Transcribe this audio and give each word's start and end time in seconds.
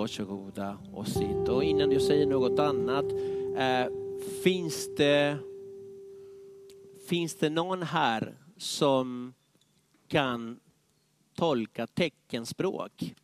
varsågoda 0.00 0.78
och 0.92 1.08
sitt. 1.08 1.48
Och 1.48 1.64
innan 1.64 1.92
jag 1.92 2.02
säger 2.02 2.26
något 2.26 2.58
annat, 2.58 3.04
eh, 3.56 3.92
finns, 4.42 4.94
det, 4.96 5.38
finns 7.08 7.34
det 7.34 7.50
någon 7.50 7.82
här 7.82 8.38
som 8.56 9.34
kan 10.08 10.60
tolka 11.34 11.86
teckenspråk? 11.86 13.14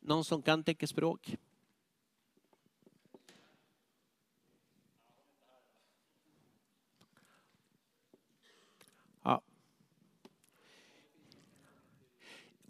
Någon 0.00 0.24
som 0.24 0.42
kan 0.42 0.64
teckenspråk? 0.64 1.36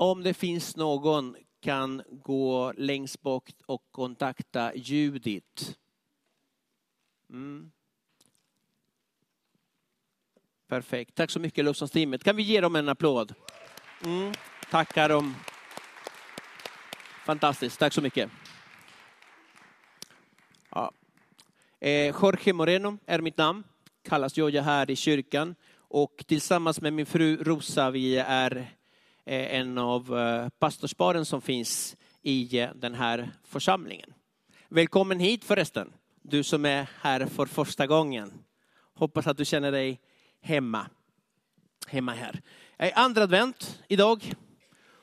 Om 0.01 0.23
det 0.23 0.35
finns 0.35 0.77
någon 0.77 1.37
kan 1.61 2.03
gå 2.11 2.73
längst 2.77 3.23
bort 3.23 3.53
och 3.67 3.83
kontakta 3.91 4.75
Judit. 4.75 5.79
Mm. 7.31 7.71
Perfekt. 10.69 11.15
Tack 11.15 11.31
så 11.31 11.41
mycket 11.41 11.65
lovsångsteamet. 11.65 12.25
Kan 12.25 12.37
vi 12.37 12.43
ge 12.43 12.61
dem 12.61 12.77
en 12.77 12.89
applåd? 12.89 13.35
Mm. 14.05 14.33
Tackar 14.71 15.09
dem. 15.09 15.35
Fantastiskt, 17.27 17.79
tack 17.79 17.93
så 17.93 18.03
mycket. 18.03 18.31
Ja. 20.71 20.93
Eh, 21.81 22.15
Jorge 22.23 22.53
Moreno 22.53 22.99
är 23.07 23.21
mitt 23.21 23.37
namn, 23.37 23.65
kallas 24.03 24.37
Joja 24.37 24.63
här 24.63 24.91
i 24.91 24.97
kyrkan. 24.97 25.55
Och 25.77 26.25
tillsammans 26.27 26.81
med 26.81 26.93
min 26.93 27.07
fru 27.07 27.45
Rosa, 27.45 27.91
vi 27.91 28.17
är 28.19 28.78
Eh, 29.29 29.55
en 29.61 29.79
av 29.79 30.19
eh, 30.19 30.49
pastorsparen 30.49 31.25
som 31.25 31.41
finns 31.41 31.97
i 32.23 32.59
eh, 32.61 32.71
den 32.75 32.95
här 32.95 33.31
församlingen. 33.45 34.13
Välkommen 34.69 35.21
hit 35.21 35.45
förresten, 35.45 35.93
du 36.23 36.43
som 36.43 36.65
är 36.65 36.89
här 37.01 37.27
för 37.27 37.47
första 37.47 37.87
gången. 37.87 38.33
Hoppas 38.95 39.27
att 39.27 39.37
du 39.37 39.45
känner 39.45 39.73
dig 39.73 40.01
hemma, 40.41 40.87
hemma 41.87 42.13
här. 42.13 42.41
Det 42.77 42.93
är 42.93 42.99
andra 42.99 43.23
advent 43.23 43.83
idag. 43.89 44.35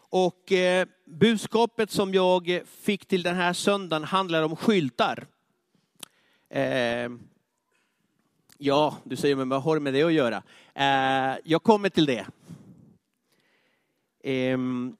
Och 0.10 0.52
budskapet 1.06 1.92
som 1.92 2.14
jag 2.14 2.62
fick 2.66 3.06
till 3.06 3.24
den 3.24 3.36
här 3.36 3.54
söndagen 3.54 4.04
handlar 4.04 4.44
om 4.44 4.56
skyltar. 4.56 5.28
Ja, 8.58 8.98
du 9.04 9.16
säger, 9.16 9.36
men 9.36 9.50
vad 9.50 9.64
har 9.64 9.76
det 9.76 9.82
med 9.82 9.94
det 9.94 10.04
att 10.04 10.14
göra? 10.14 10.44
Jag 11.44 11.64
kommer 11.64 11.90
till 11.90 12.06
det. 12.06 12.26
Ehm, 14.28 14.98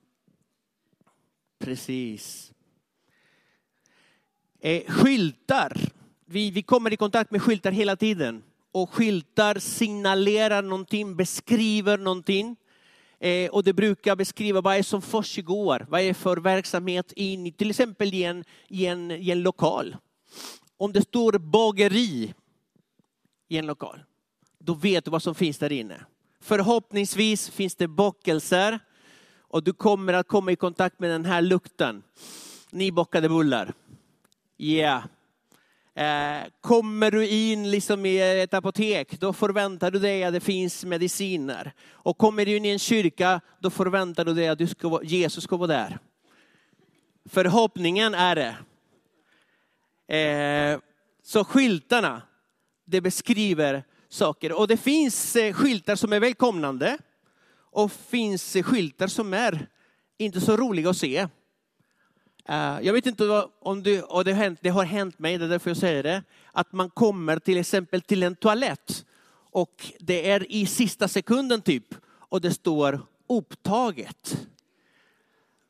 precis. 1.60 2.52
Ehm, 4.62 4.84
skyltar. 4.88 5.82
Vi, 6.26 6.52
vi 6.52 6.62
kommer 6.62 6.94
i 6.94 6.98
kontakt 6.98 7.32
med 7.32 7.42
skyltar 7.42 7.72
hela 7.72 7.96
tiden. 7.96 8.44
Och 8.72 8.94
skyltar 8.94 9.60
signalerar 9.60 10.62
någonting, 10.62 11.16
beskriver 11.16 11.98
någonting. 11.98 12.56
Eh, 13.20 13.50
och 13.50 13.64
det 13.64 13.74
brukar 13.74 14.16
beskriva 14.16 14.62
vad 14.62 14.76
är 14.76 14.84
som 14.84 15.02
försiggår, 15.02 15.86
vad 15.90 16.02
är 16.02 16.14
för 16.14 16.38
verksamhet 16.38 17.12
in 17.12 17.48
i 17.48 17.52
till 17.52 17.70
exempel 17.70 18.14
i 18.14 18.24
en, 18.24 18.44
i, 18.68 18.86
en, 18.86 19.12
i 19.12 19.30
en 19.32 19.42
lokal. 19.42 19.98
Om 20.78 20.94
det 20.94 21.02
står 21.02 21.38
bageri 21.38 22.34
i 23.48 23.58
en 23.58 23.66
lokal, 23.66 24.00
då 24.60 24.74
vet 24.74 25.06
du 25.06 25.12
vad 25.12 25.24
som 25.24 25.36
finns 25.36 25.58
där 25.58 25.72
inne. 25.72 26.06
Förhoppningsvis 26.42 27.50
finns 27.50 27.76
det 27.76 27.88
bakelser 27.88 28.80
och 29.56 29.64
du 29.64 29.74
kommer 29.74 30.14
att 30.14 30.28
komma 30.28 30.52
i 30.52 30.56
kontakt 30.56 31.00
med 31.00 31.10
den 31.10 31.26
här 31.26 31.42
lukten. 31.42 32.04
Nybakade 32.72 33.30
bullar. 33.30 33.74
Yeah. 34.58 35.04
Eh, 35.96 36.44
kommer 36.62 37.12
du 37.12 37.28
in 37.28 37.72
liksom 37.72 38.06
i 38.06 38.42
ett 38.42 38.54
apotek, 38.54 39.20
då 39.20 39.34
förväntar 39.34 39.92
du 39.92 40.00
dig 40.00 40.24
att 40.24 40.34
det 40.34 40.40
finns 40.40 40.86
mediciner. 40.86 41.74
Och 41.92 42.18
kommer 42.18 42.46
du 42.46 42.58
in 42.58 42.66
i 42.66 42.70
en 42.70 42.80
kyrka, 42.80 43.42
då 43.60 43.70
förväntar 43.70 44.26
du 44.26 44.34
dig 44.34 44.48
att 44.48 44.58
du 44.58 44.68
ska, 44.68 45.00
Jesus 45.04 45.44
ska 45.44 45.58
vara 45.58 45.68
där. 45.68 46.00
Förhoppningen 47.30 48.14
är 48.14 48.36
det. 48.36 48.56
Eh, 50.18 50.80
så 51.24 51.44
skyltarna, 51.44 52.22
det 52.86 53.02
beskriver 53.02 53.84
saker. 54.10 54.60
Och 54.60 54.68
det 54.68 54.78
finns 54.78 55.36
eh, 55.36 55.54
skyltar 55.54 55.96
som 55.96 56.14
är 56.14 56.20
välkomnande. 56.20 56.98
Och 57.76 57.92
finns 57.92 58.58
skyltar 58.64 59.08
som 59.08 59.34
är 59.34 59.68
inte 60.18 60.42
så 60.42 60.58
roliga 60.58 60.90
att 60.90 60.98
se. 60.98 61.18
Eh, 62.46 62.80
jag 62.82 62.94
vet 62.94 63.06
inte 63.06 63.48
om 63.60 63.84
det, 63.84 64.04
och 64.04 64.26
det, 64.26 64.32
har 64.32 64.38
hänt, 64.38 64.60
det 64.62 64.70
har 64.70 64.84
hänt 64.84 65.20
mig, 65.20 65.38
det 65.38 65.46
är 65.46 65.50
därför 65.50 65.70
jag 65.70 65.78
säger 65.78 66.04
det, 66.04 66.24
att 66.52 66.72
man 66.74 66.90
kommer 66.90 67.40
till 67.40 67.58
exempel 67.58 68.02
till 68.02 68.24
en 68.24 68.36
toalett 68.36 69.06
och 69.52 69.92
det 70.00 70.30
är 70.30 70.52
i 70.52 70.66
sista 70.66 71.08
sekunden 71.08 71.62
typ 71.62 71.96
och 72.06 72.42
det 72.42 72.52
står 72.52 73.02
upptaget. 73.30 74.48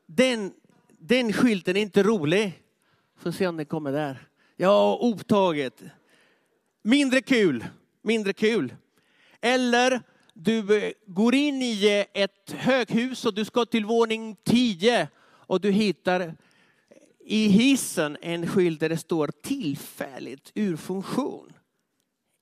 Den, 0.06 0.52
den 0.98 1.32
skylten 1.32 1.76
är 1.76 1.80
inte 1.80 2.02
rolig. 2.02 2.62
Får 3.18 3.30
se 3.30 3.46
om 3.46 3.56
den 3.56 3.66
kommer 3.66 3.92
där. 3.92 4.28
Ja, 4.56 4.98
upptaget. 5.02 5.82
Mindre 6.82 7.20
kul, 7.22 7.64
mindre 8.02 8.32
kul. 8.32 8.74
Eller 9.40 10.02
du 10.38 10.84
eh, 10.84 10.92
går 11.06 11.34
in 11.34 11.62
i 11.62 12.06
eh, 12.12 12.22
ett 12.22 12.52
höghus 12.52 13.24
och 13.24 13.34
du 13.34 13.44
ska 13.44 13.64
till 13.64 13.84
våning 13.84 14.36
10 14.44 15.08
och 15.26 15.60
du 15.60 15.70
hittar 15.70 16.34
i 17.20 17.48
hissen 17.48 18.16
en 18.22 18.48
skylt 18.48 18.80
där 18.80 18.88
det 18.88 18.96
står 18.96 19.30
tillfälligt 19.42 20.52
ur 20.54 20.76
funktion. 20.76 21.52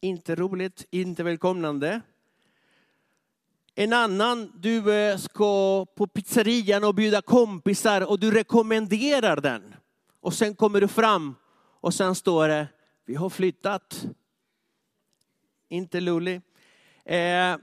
Inte 0.00 0.34
roligt, 0.34 0.86
inte 0.90 1.22
välkomnande. 1.22 2.00
En 3.74 3.92
annan, 3.92 4.52
du 4.60 4.94
eh, 4.94 5.18
ska 5.18 5.86
på 5.86 6.06
pizzerian 6.06 6.84
och 6.84 6.94
bjuda 6.94 7.22
kompisar 7.22 8.10
och 8.10 8.20
du 8.20 8.30
rekommenderar 8.30 9.40
den. 9.40 9.74
Och 10.20 10.34
sen 10.34 10.54
kommer 10.54 10.80
du 10.80 10.88
fram 10.88 11.34
och 11.80 11.94
sen 11.94 12.14
står 12.14 12.48
det, 12.48 12.68
vi 13.04 13.14
har 13.14 13.30
flyttat. 13.30 14.06
Inte 15.68 16.00
lullig. 16.00 16.40
Eh, 17.04 17.56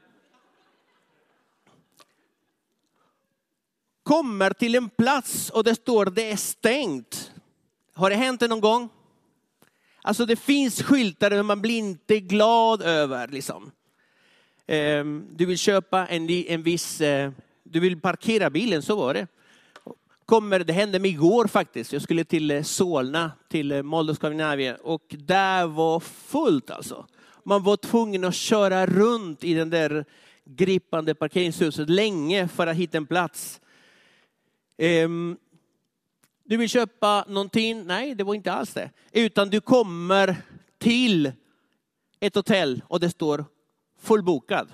kommer 4.03 4.53
till 4.53 4.75
en 4.75 4.89
plats 4.89 5.49
och 5.49 5.63
det 5.63 5.75
står 5.75 6.05
det 6.05 6.31
är 6.31 6.35
stängt. 6.35 7.31
Har 7.93 8.09
det 8.09 8.15
hänt 8.15 8.41
någon 8.41 8.61
gång? 8.61 8.89
Alltså 10.01 10.25
det 10.25 10.35
finns 10.35 10.81
skyltar 10.81 11.31
som 11.31 11.47
man 11.47 11.61
blir 11.61 11.77
inte 11.77 12.19
glad 12.19 12.81
över. 12.81 13.27
Liksom. 13.27 13.71
Ehm, 14.67 15.25
du 15.35 15.45
vill 15.45 15.57
köpa 15.57 16.07
en, 16.07 16.29
en 16.29 16.63
viss, 16.63 17.01
eh, 17.01 17.31
du 17.63 17.79
vill 17.79 18.01
parkera 18.01 18.49
bilen, 18.49 18.81
så 18.81 18.95
var 18.95 19.13
det. 19.13 19.27
Kommer, 20.25 20.59
det 20.59 20.73
hände 20.73 20.99
mig 20.99 21.11
igår 21.11 21.47
faktiskt. 21.47 21.93
Jag 21.93 22.01
skulle 22.01 22.23
till 22.23 22.51
eh, 22.51 22.63
Solna, 22.63 23.31
till 23.49 23.71
eh, 23.71 23.81
Molde 23.81 24.77
och 24.81 25.03
där 25.09 25.67
var 25.67 25.99
fullt 25.99 26.71
alltså. 26.71 27.05
Man 27.43 27.63
var 27.63 27.77
tvungen 27.77 28.23
att 28.23 28.35
köra 28.35 28.85
runt 28.85 29.43
i 29.43 29.53
den 29.53 29.69
där 29.69 30.05
gripande 30.45 31.15
parkeringshuset 31.15 31.89
länge 31.89 32.47
för 32.47 32.67
att 32.67 32.75
hitta 32.75 32.97
en 32.97 33.05
plats. 33.05 33.61
Um, 34.81 35.37
du 36.43 36.57
vill 36.57 36.69
köpa 36.69 37.25
någonting? 37.27 37.83
Nej, 37.83 38.15
det 38.15 38.23
var 38.23 38.35
inte 38.35 38.51
alls 38.51 38.73
det. 38.73 38.89
Utan 39.11 39.49
du 39.49 39.61
kommer 39.61 40.35
till 40.77 41.31
ett 42.19 42.35
hotell 42.35 42.81
och 42.87 42.99
det 42.99 43.09
står 43.09 43.45
fullbokad. 43.99 44.71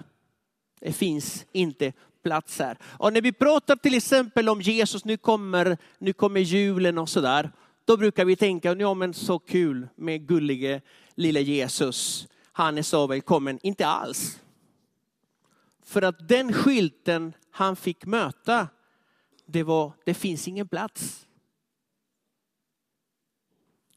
Det 0.80 0.94
finns 0.94 1.46
inte 1.52 1.94
plats 2.24 2.60
här. 2.60 2.78
Och 2.84 3.14
när 3.14 3.22
vi 3.22 3.32
pratar 3.32 3.76
till 3.76 3.94
exempel 3.94 4.50
om 4.50 4.62
Jesus, 4.62 5.06
nu 5.06 5.18
kommer, 5.18 5.78
nu 5.98 6.14
kommer 6.14 6.40
julen 6.40 6.98
och 6.98 7.10
sådär. 7.10 7.52
Då 7.86 7.98
brukar 7.98 8.26
vi 8.26 8.36
tänka, 8.36 8.74
ja 8.74 8.94
men 8.94 9.14
så 9.14 9.40
kul 9.40 9.88
med 9.96 10.28
gullige 10.28 10.82
lilla 11.16 11.40
Jesus. 11.40 12.28
Han 12.52 12.78
är 12.78 12.82
så 12.82 13.08
välkommen. 13.08 13.60
Inte 13.64 13.88
alls. 13.88 14.40
För 15.84 16.02
att 16.02 16.28
den 16.28 16.54
skylten 16.54 17.34
han 17.52 17.76
fick 17.76 18.06
möta 18.06 18.68
det 19.48 19.64
var, 19.64 19.94
det 20.06 20.14
finns 20.14 20.48
ingen 20.48 20.68
plats. 20.68 21.28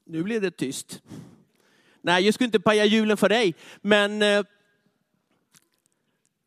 Nu 0.05 0.23
blev 0.23 0.41
det 0.41 0.51
tyst. 0.51 1.01
Nej, 2.01 2.23
jag 2.25 2.33
skulle 2.33 2.45
inte 2.45 2.59
paja 2.59 2.85
julen 2.85 3.17
för 3.17 3.29
dig, 3.29 3.55
men 3.81 4.21
eh, 4.21 4.43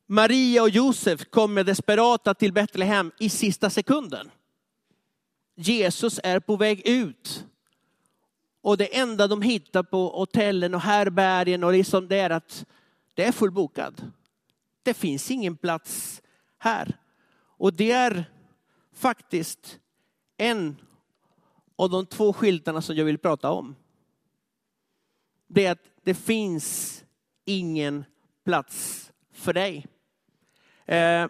Maria 0.06 0.62
och 0.62 0.68
Josef 0.68 1.24
kommer 1.30 1.64
desperata 1.64 2.34
till 2.34 2.52
Betlehem 2.52 3.12
i 3.18 3.28
sista 3.28 3.70
sekunden. 3.70 4.30
Jesus 5.54 6.20
är 6.22 6.40
på 6.40 6.56
väg 6.56 6.88
ut. 6.88 7.46
Och 8.60 8.76
det 8.76 8.96
enda 8.96 9.26
de 9.26 9.42
hittar 9.42 9.82
på 9.82 10.08
hotellen 10.08 10.74
och 10.74 10.80
härbärgen 10.80 11.64
och 11.64 11.72
liksom 11.72 12.08
det 12.08 12.16
är 12.16 12.30
att 12.30 12.66
det 13.14 13.24
är 13.24 13.32
fullbokat. 13.32 13.94
Det 14.82 14.94
finns 14.94 15.30
ingen 15.30 15.56
plats 15.56 16.22
här. 16.58 16.96
Och 17.56 17.72
det 17.74 17.92
är 17.92 18.24
faktiskt 18.94 19.78
en 20.36 20.76
av 21.76 21.90
de 21.90 22.06
två 22.06 22.32
skyltarna 22.32 22.82
som 22.82 22.96
jag 22.96 23.04
vill 23.04 23.18
prata 23.18 23.50
om. 23.50 23.76
Det 25.46 25.66
är 25.66 25.72
att 25.72 25.84
det 26.02 26.14
finns 26.14 27.04
ingen 27.44 28.04
plats 28.44 29.12
för 29.32 29.52
dig. 29.52 29.86
Eh, 30.86 31.26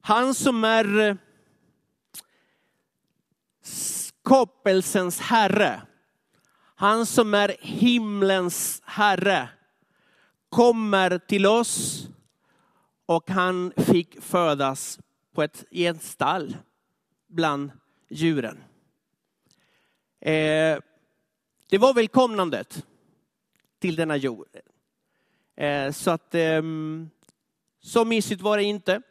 han 0.00 0.34
som 0.34 0.64
är 0.64 1.00
eh, 1.00 1.16
skapelsens 3.62 5.20
herre, 5.20 5.82
han 6.74 7.06
som 7.06 7.34
är 7.34 7.56
himlens 7.60 8.82
herre, 8.84 9.48
kommer 10.48 11.18
till 11.18 11.46
oss 11.46 12.08
och 13.06 13.30
han 13.30 13.72
fick 13.76 14.22
födas 14.22 14.98
på 15.34 15.42
ett, 15.42 15.64
i 15.70 15.86
ett 15.86 16.02
stall 16.02 16.56
bland 17.28 17.70
djuren. 18.08 18.64
Eh, 20.20 20.78
det 21.68 21.78
var 21.78 21.94
välkomnandet 21.94 22.86
till 23.78 23.96
denna 23.96 24.16
jord. 24.16 24.48
Eh, 25.56 25.90
så 25.92 26.10
att 26.10 26.34
eh, 26.34 26.62
så 27.82 28.04
mysigt 28.04 28.42
var 28.42 28.56
det 28.56 28.64
inte. 28.64 29.02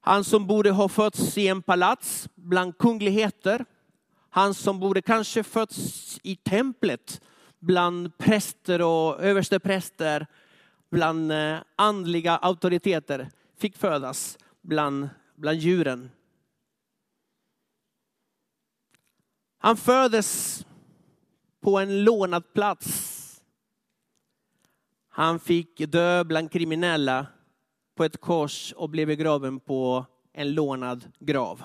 Han 0.00 0.24
som 0.24 0.46
borde 0.46 0.70
ha 0.70 0.88
fötts 0.88 1.38
i 1.38 1.48
en 1.48 1.62
palats 1.62 2.28
bland 2.34 2.78
kungligheter. 2.78 3.64
Han 4.30 4.54
som 4.54 4.80
borde 4.80 5.02
kanske 5.02 5.42
fötts 5.42 6.18
i 6.22 6.36
templet 6.36 7.20
bland 7.58 8.18
präster 8.18 8.82
och 8.82 9.20
överstepräster, 9.20 10.26
bland 10.90 11.32
eh, 11.32 11.56
andliga 11.76 12.36
auktoriteter, 12.36 13.28
fick 13.58 13.76
födas 13.76 14.38
bland, 14.62 15.08
bland 15.40 15.58
djuren. 15.58 16.10
Han 19.58 19.76
föddes 19.76 20.60
på 21.60 21.78
en 21.78 22.04
lånad 22.04 22.52
plats. 22.52 23.16
Han 25.08 25.40
fick 25.40 25.78
dö 25.78 26.24
bland 26.24 26.52
kriminella 26.52 27.26
på 27.94 28.04
ett 28.04 28.20
kors 28.20 28.72
och 28.72 28.90
blev 28.90 29.06
begraven 29.06 29.60
på 29.60 30.06
en 30.32 30.54
lånad 30.54 31.12
grav. 31.18 31.62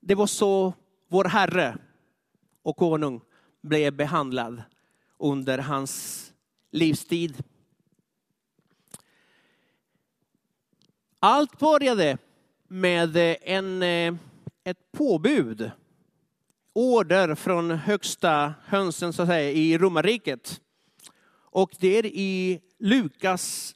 Det 0.00 0.14
var 0.14 0.26
så 0.26 0.72
vår 1.08 1.24
Herre 1.24 1.78
och 2.62 2.76
konung 2.76 3.20
blev 3.60 3.96
behandlad 3.96 4.62
under 5.18 5.58
hans 5.58 6.26
livstid. 6.70 7.42
Allt 11.22 11.58
började 11.58 12.18
med 12.68 13.16
eh, 13.16 13.36
en, 13.42 13.82
eh, 13.82 14.14
ett 14.64 14.92
påbud, 14.92 15.70
order 16.72 17.34
från 17.34 17.70
högsta 17.70 18.54
hönsen 18.64 19.12
så 19.12 19.22
att 19.22 19.28
säga, 19.28 19.50
i 19.50 19.78
romarriket. 19.78 20.60
Och 21.32 21.70
det 21.78 21.98
är 21.98 22.06
i 22.06 22.60
Lukas 22.78 23.74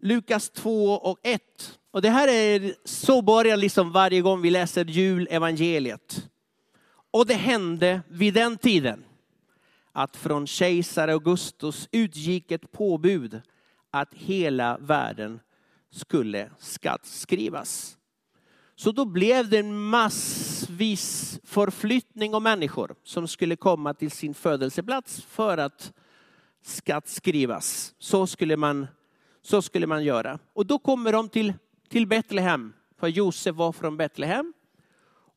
Lukas 0.00 0.50
2 0.50 0.92
och 0.92 1.18
1. 1.22 1.78
Och 1.90 2.02
det 2.02 2.10
här 2.10 2.28
är 2.28 2.74
så 2.84 3.22
börjar 3.22 3.56
liksom 3.56 3.92
varje 3.92 4.20
gång 4.20 4.42
vi 4.42 4.50
läser 4.50 4.84
julevangeliet. 4.84 6.28
Och 7.10 7.26
det 7.26 7.34
hände 7.34 8.00
vid 8.08 8.34
den 8.34 8.58
tiden 8.58 9.04
att 9.92 10.16
från 10.16 10.46
kejsar 10.46 11.08
Augustus 11.08 11.88
utgick 11.92 12.50
ett 12.50 12.72
påbud 12.72 13.40
att 13.90 14.14
hela 14.14 14.78
världen 14.78 15.40
skulle 15.90 16.50
skattskrivas. 16.58 17.98
Så 18.74 18.92
då 18.92 19.04
blev 19.04 19.48
det 19.48 19.58
en 19.58 19.78
massvis 19.78 21.40
förflyttning 21.44 22.34
av 22.34 22.42
människor 22.42 22.94
som 23.04 23.28
skulle 23.28 23.56
komma 23.56 23.94
till 23.94 24.10
sin 24.10 24.34
födelseplats 24.34 25.22
för 25.22 25.58
att 25.58 25.92
skattskrivas. 26.62 27.94
Så 27.98 28.26
skulle 28.26 28.56
man 28.56 28.86
så 29.42 29.62
skulle 29.62 29.86
man 29.86 30.04
göra. 30.04 30.38
Och 30.52 30.66
då 30.66 30.78
kommer 30.78 31.12
de 31.12 31.28
till, 31.28 31.54
till 31.88 32.06
Betlehem, 32.06 32.72
för 32.96 33.08
Josef 33.08 33.56
var 33.56 33.72
från 33.72 33.96
Betlehem. 33.96 34.52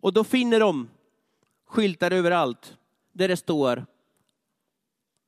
Och 0.02 0.14
då 0.14 0.24
finner 0.24 0.60
de 0.60 0.90
skyltar 1.68 2.12
överallt 2.12 2.78
där 3.12 3.28
det 3.28 3.38
står 3.38 3.86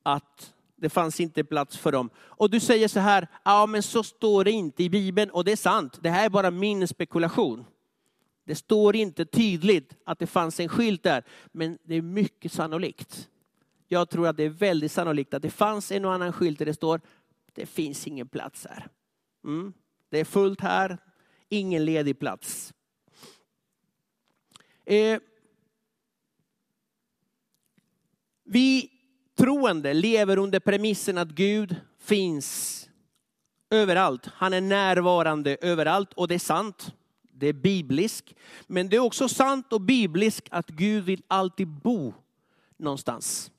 att 0.02 0.53
det 0.84 0.90
fanns 0.90 1.20
inte 1.20 1.44
plats 1.44 1.76
för 1.76 1.92
dem. 1.92 2.10
Och 2.16 2.50
du 2.50 2.60
säger 2.60 2.88
så 2.88 3.00
här, 3.00 3.28
ja 3.44 3.66
men 3.66 3.82
så 3.82 4.02
står 4.02 4.44
det 4.44 4.50
inte 4.50 4.82
i 4.82 4.90
Bibeln 4.90 5.30
och 5.30 5.44
det 5.44 5.52
är 5.52 5.56
sant. 5.56 5.98
Det 6.02 6.10
här 6.10 6.24
är 6.24 6.30
bara 6.30 6.50
min 6.50 6.88
spekulation. 6.88 7.64
Det 8.44 8.54
står 8.54 8.96
inte 8.96 9.24
tydligt 9.24 9.96
att 10.04 10.18
det 10.18 10.26
fanns 10.26 10.60
en 10.60 10.68
skylt 10.68 11.02
där, 11.02 11.24
men 11.52 11.78
det 11.84 11.94
är 11.94 12.02
mycket 12.02 12.52
sannolikt. 12.52 13.28
Jag 13.88 14.10
tror 14.10 14.28
att 14.28 14.36
det 14.36 14.44
är 14.44 14.48
väldigt 14.48 14.92
sannolikt 14.92 15.34
att 15.34 15.42
det 15.42 15.50
fanns 15.50 15.92
en 15.92 16.04
och 16.04 16.12
annan 16.12 16.32
skylt 16.32 16.58
där 16.58 16.66
det 16.66 16.74
står 16.74 17.00
det 17.54 17.66
finns 17.66 18.06
ingen 18.06 18.28
plats 18.28 18.66
här. 18.70 18.88
Mm. 19.44 19.72
Det 20.10 20.20
är 20.20 20.24
fullt 20.24 20.60
här, 20.60 20.98
ingen 21.48 21.84
ledig 21.84 22.18
plats. 22.18 22.74
Eh, 24.84 25.20
vi 28.44 28.93
troende 29.36 29.94
lever 29.94 30.38
under 30.38 30.60
premissen 30.60 31.18
att 31.18 31.28
Gud 31.28 31.76
finns 32.00 32.80
överallt. 33.70 34.26
Han 34.34 34.52
är 34.52 34.60
närvarande 34.60 35.56
överallt 35.60 36.12
och 36.12 36.28
det 36.28 36.34
är 36.34 36.38
sant. 36.38 36.92
Det 37.32 37.46
är 37.46 37.52
bibliskt. 37.52 38.34
Men 38.66 38.88
det 38.88 38.96
är 38.96 39.00
också 39.00 39.28
sant 39.28 39.72
och 39.72 39.80
bibliskt 39.80 40.48
att 40.50 40.70
Gud 40.70 41.04
vill 41.04 41.22
alltid 41.28 41.68
bo 41.68 42.14
någonstans. 42.76 43.50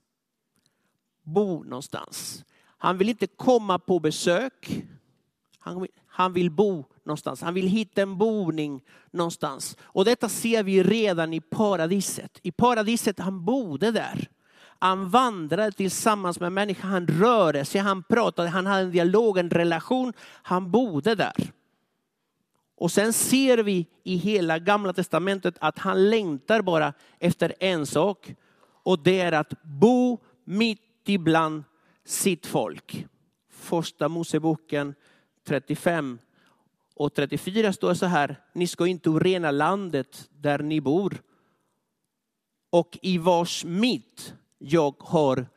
Bo 1.23 1.63
någonstans. 1.63 2.45
Han 2.77 2.97
vill 2.97 3.09
inte 3.09 3.27
komma 3.27 3.79
på 3.79 3.99
besök. 3.99 4.83
Han 5.59 5.81
vill, 5.81 5.91
han 6.07 6.33
vill 6.33 6.51
bo 6.51 6.85
någonstans. 7.03 7.41
Han 7.41 7.53
vill 7.53 7.67
hitta 7.67 8.01
en 8.01 8.17
boning 8.17 8.81
någonstans. 9.11 9.77
Och 9.81 10.05
detta 10.05 10.29
ser 10.29 10.63
vi 10.63 10.83
redan 10.83 11.33
i 11.33 11.41
paradiset. 11.41 12.39
I 12.41 12.51
paradiset, 12.51 13.19
han 13.19 13.45
bodde 13.45 13.91
där. 13.91 14.29
Han 14.79 15.09
vandrade 15.09 15.71
tillsammans 15.71 16.39
med 16.39 16.51
människor, 16.51 16.87
han 16.87 17.07
rörde 17.07 17.65
sig, 17.65 17.81
han 17.81 18.03
pratade, 18.03 18.49
han 18.49 18.65
hade 18.65 18.83
en 18.83 18.91
dialog, 18.91 19.37
en 19.37 19.49
relation. 19.49 20.13
Han 20.43 20.71
bodde 20.71 21.15
där. 21.15 21.51
Och 22.77 22.91
sen 22.91 23.13
ser 23.13 23.57
vi 23.57 23.87
i 24.03 24.15
hela 24.15 24.59
gamla 24.59 24.93
testamentet 24.93 25.55
att 25.61 25.79
han 25.79 26.09
längtar 26.09 26.61
bara 26.61 26.93
efter 27.19 27.53
en 27.59 27.85
sak. 27.85 28.35
Och 28.83 28.99
det 28.99 29.21
är 29.21 29.31
att 29.31 29.63
bo 29.63 30.19
mitt 30.43 30.81
ibland 31.05 31.63
sitt 32.05 32.45
folk. 32.45 33.05
Första 33.49 34.07
Moseboken 34.07 34.95
35 35.47 36.19
och 36.95 37.13
34 37.13 37.73
står 37.73 37.93
så 37.93 38.05
här, 38.05 38.41
ni 38.53 38.67
ska 38.67 38.87
inte 38.87 39.09
orena 39.09 39.51
landet 39.51 40.29
där 40.31 40.59
ni 40.59 40.81
bor 40.81 41.21
och 42.69 42.97
i 43.01 43.17
vars 43.17 43.65
mitt 43.65 44.33
jag 44.67 44.95
har 44.99 45.47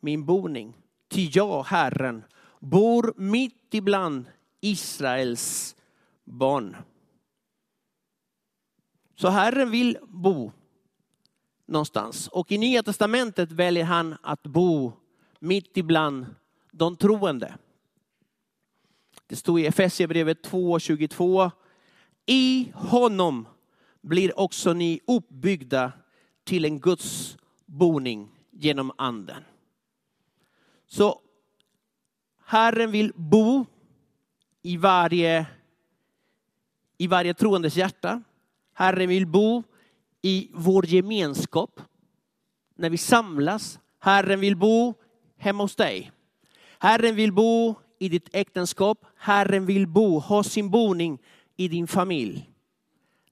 min 0.00 0.24
boning. 0.24 0.76
Ty 1.08 1.30
jag, 1.32 1.62
Herren, 1.62 2.24
bor 2.60 3.14
mitt 3.16 3.74
ibland 3.74 4.24
Israels 4.60 5.76
barn. 6.24 6.76
Så 9.14 9.28
Herren 9.28 9.70
vill 9.70 9.98
bo 10.02 10.52
någonstans. 11.66 12.28
Och 12.28 12.52
i 12.52 12.58
Nya 12.58 12.82
Testamentet 12.82 13.52
väljer 13.52 13.84
han 13.84 14.16
att 14.22 14.42
bo 14.42 14.92
mitt 15.38 15.76
ibland 15.76 16.26
de 16.70 16.96
troende. 16.96 17.54
Det 19.26 19.36
står 19.36 19.60
i 19.60 19.66
Efesierbrevet 19.66 20.46
2.22. 20.46 21.50
I 22.26 22.72
honom 22.74 23.48
blir 24.00 24.38
också 24.38 24.72
ni 24.72 25.00
uppbyggda 25.06 25.92
till 26.44 26.64
en 26.64 26.80
Guds 26.80 27.36
boning 27.66 28.28
genom 28.52 28.92
anden. 28.98 29.44
Så 30.86 31.20
Herren 32.44 32.90
vill 32.90 33.12
bo 33.16 33.66
i 34.62 34.76
varje, 34.76 35.46
i 36.98 37.06
varje 37.06 37.34
troendes 37.34 37.76
hjärta. 37.76 38.22
Herren 38.74 39.08
vill 39.08 39.26
bo 39.26 39.62
i 40.22 40.50
vår 40.52 40.86
gemenskap. 40.86 41.80
När 42.74 42.90
vi 42.90 42.98
samlas. 42.98 43.78
Herren 43.98 44.40
vill 44.40 44.56
bo 44.56 44.94
hemma 45.36 45.64
hos 45.64 45.76
dig. 45.76 46.10
Herren 46.78 47.14
vill 47.14 47.32
bo 47.32 47.74
i 47.98 48.08
ditt 48.08 48.28
äktenskap. 48.32 49.06
Herren 49.16 49.66
vill 49.66 49.86
bo, 49.86 50.18
ha 50.18 50.42
sin 50.42 50.70
boning 50.70 51.18
i 51.56 51.68
din 51.68 51.86
familj. 51.86 52.50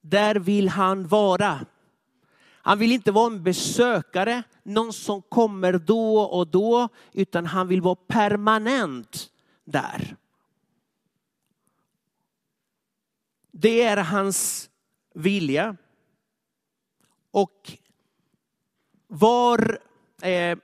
Där 0.01 0.35
vill 0.35 0.69
han 0.69 1.07
vara. 1.07 1.67
Han 2.63 2.79
vill 2.79 2.93
inte 2.93 3.13
vara 3.13 3.33
en 3.33 3.43
besökare, 3.43 4.43
någon 4.63 4.93
som 4.93 5.23
kommer 5.23 5.73
då 5.73 6.21
och 6.21 6.47
då, 6.47 6.89
utan 7.13 7.47
han 7.47 7.69
vill 7.69 7.81
vara 7.81 7.95
permanent 7.95 9.31
där. 9.65 10.17
Det 13.51 13.83
är 13.83 13.97
hans 13.97 14.71
vilja. 15.15 15.77
Och 17.31 17.73
var, 19.07 19.79
eh, 20.23 20.59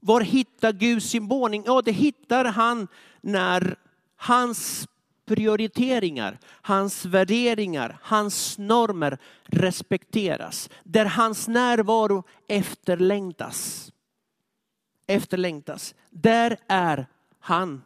var 0.00 0.20
hittar 0.20 0.72
Gud 0.72 1.02
sin 1.02 1.28
boning? 1.28 1.62
Ja, 1.66 1.82
det 1.82 1.92
hittar 1.92 2.44
han 2.44 2.88
när 3.20 3.76
hans 4.16 4.88
prioriteringar, 5.28 6.38
hans 6.44 7.04
värderingar, 7.04 7.98
hans 8.02 8.58
normer 8.58 9.18
respekteras. 9.44 10.70
Där 10.84 11.04
hans 11.04 11.48
närvaro 11.48 12.24
efterlängtas. 12.48 13.92
Efterlängtas. 15.06 15.94
Där 16.10 16.56
är 16.68 17.06
han. 17.38 17.82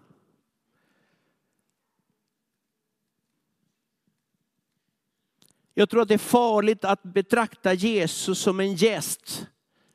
Jag 5.75 5.91
tror 5.91 6.03
att 6.03 6.09
det 6.09 6.15
är 6.15 6.19
farligt 6.19 6.85
att 6.85 7.03
betrakta 7.03 7.73
Jesus 7.73 8.39
som 8.39 8.61
en 8.61 8.75
gäst 8.75 9.47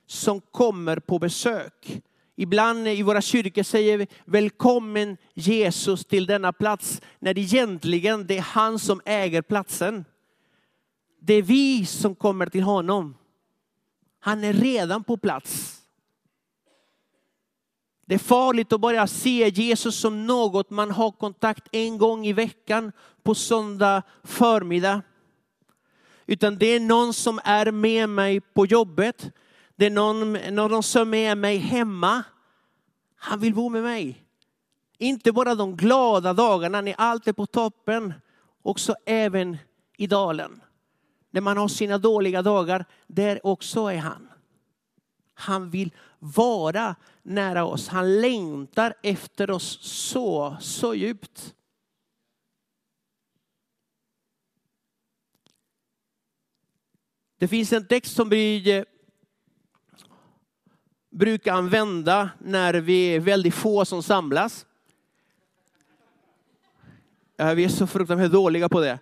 som 0.06 0.42
kommer 0.42 1.00
på 1.00 1.20
besök. 1.20 2.02
Ibland 2.40 2.88
i 2.88 3.02
våra 3.02 3.22
kyrkor 3.22 3.64
säger 3.64 3.98
vi 3.98 4.08
välkommen 4.26 5.18
Jesus 5.34 6.06
till 6.06 6.26
denna 6.26 6.54
plats, 6.54 7.02
när 7.20 7.34
det 7.34 7.42
egentligen 7.42 8.28
det 8.28 8.38
är 8.38 8.42
han 8.42 8.80
som 8.80 9.02
äger 9.06 9.42
platsen. 9.42 10.06
Det 11.20 11.34
är 11.34 11.42
vi 11.42 11.86
som 11.86 12.16
kommer 12.16 12.46
till 12.46 12.64
honom. 12.64 13.18
Han 14.20 14.44
är 14.44 14.54
redan 14.54 15.04
på 15.04 15.18
plats. 15.18 15.82
Det 18.06 18.16
är 18.16 18.20
farligt 18.20 18.74
att 18.74 18.82
börja 18.82 19.08
se 19.08 19.50
Jesus 19.50 19.96
som 19.96 20.28
något 20.28 20.70
man 20.70 20.92
har 20.92 21.12
kontakt 21.12 21.68
en 21.72 21.98
gång 21.98 22.28
i 22.28 22.34
veckan 22.34 22.92
på 23.24 23.36
söndag 23.36 24.04
förmiddag. 24.24 25.02
Utan 26.26 26.58
det 26.58 26.66
är 26.66 26.80
någon 26.80 27.14
som 27.14 27.40
är 27.44 27.72
med 27.72 28.10
mig 28.10 28.40
på 28.40 28.66
jobbet. 28.66 29.32
Det 29.78 29.86
är 29.86 29.90
någon, 29.90 30.34
någon 30.34 30.84
som 30.84 31.02
är 31.02 31.14
med 31.14 31.38
mig 31.38 31.58
hemma. 31.58 32.24
Han 33.16 33.40
vill 33.40 33.54
bo 33.54 33.70
med 33.70 33.84
mig. 33.84 34.24
Inte 34.98 35.32
bara 35.32 35.56
de 35.56 35.78
glada 35.78 36.34
dagarna 36.34 36.82
när 36.82 36.96
allt 36.98 37.28
är 37.28 37.34
på 37.34 37.46
toppen, 37.46 38.14
också 38.62 38.96
även 39.06 39.58
i 39.98 40.08
dalen. 40.08 40.62
När 41.32 41.42
man 41.42 41.58
har 41.58 41.68
sina 41.68 41.98
dåliga 41.98 42.42
dagar, 42.42 42.86
där 43.08 43.46
också 43.46 43.82
är 43.82 43.98
han. 43.98 44.30
Han 45.34 45.70
vill 45.70 45.92
vara 46.20 46.96
nära 47.24 47.66
oss. 47.66 47.88
Han 47.88 48.22
längtar 48.22 48.94
efter 49.04 49.52
oss 49.52 49.80
så, 49.82 50.58
så 50.62 50.96
djupt. 50.96 51.54
Det 57.38 57.48
finns 57.48 57.74
en 57.74 57.88
text 57.88 58.16
som 58.16 58.30
blir 58.30 58.68
eh, 58.68 58.84
brukar 61.18 61.54
använda 61.54 62.30
när 62.40 62.74
vi 62.74 63.16
är 63.16 63.20
väldigt 63.20 63.54
få 63.54 63.86
som 63.86 64.04
samlas. 64.04 64.66
Vi 67.38 67.64
är 67.64 67.70
så 67.70 67.88
fruktansvärt 67.88 68.32
dåliga 68.32 68.70
på 68.70 68.80
det. 68.80 69.00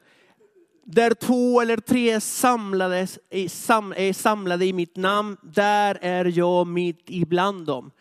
Där 0.84 1.14
två 1.14 1.62
eller 1.62 1.78
tre 1.78 2.22
samlades, 2.22 3.20
är 3.30 4.14
samlade 4.14 4.66
i 4.66 4.74
mitt 4.74 4.96
namn, 4.96 5.38
där 5.42 5.98
är 6.02 6.26
jag 6.26 6.68
mitt 6.68 7.04
ibland 7.06 7.66
dem. 7.66 7.92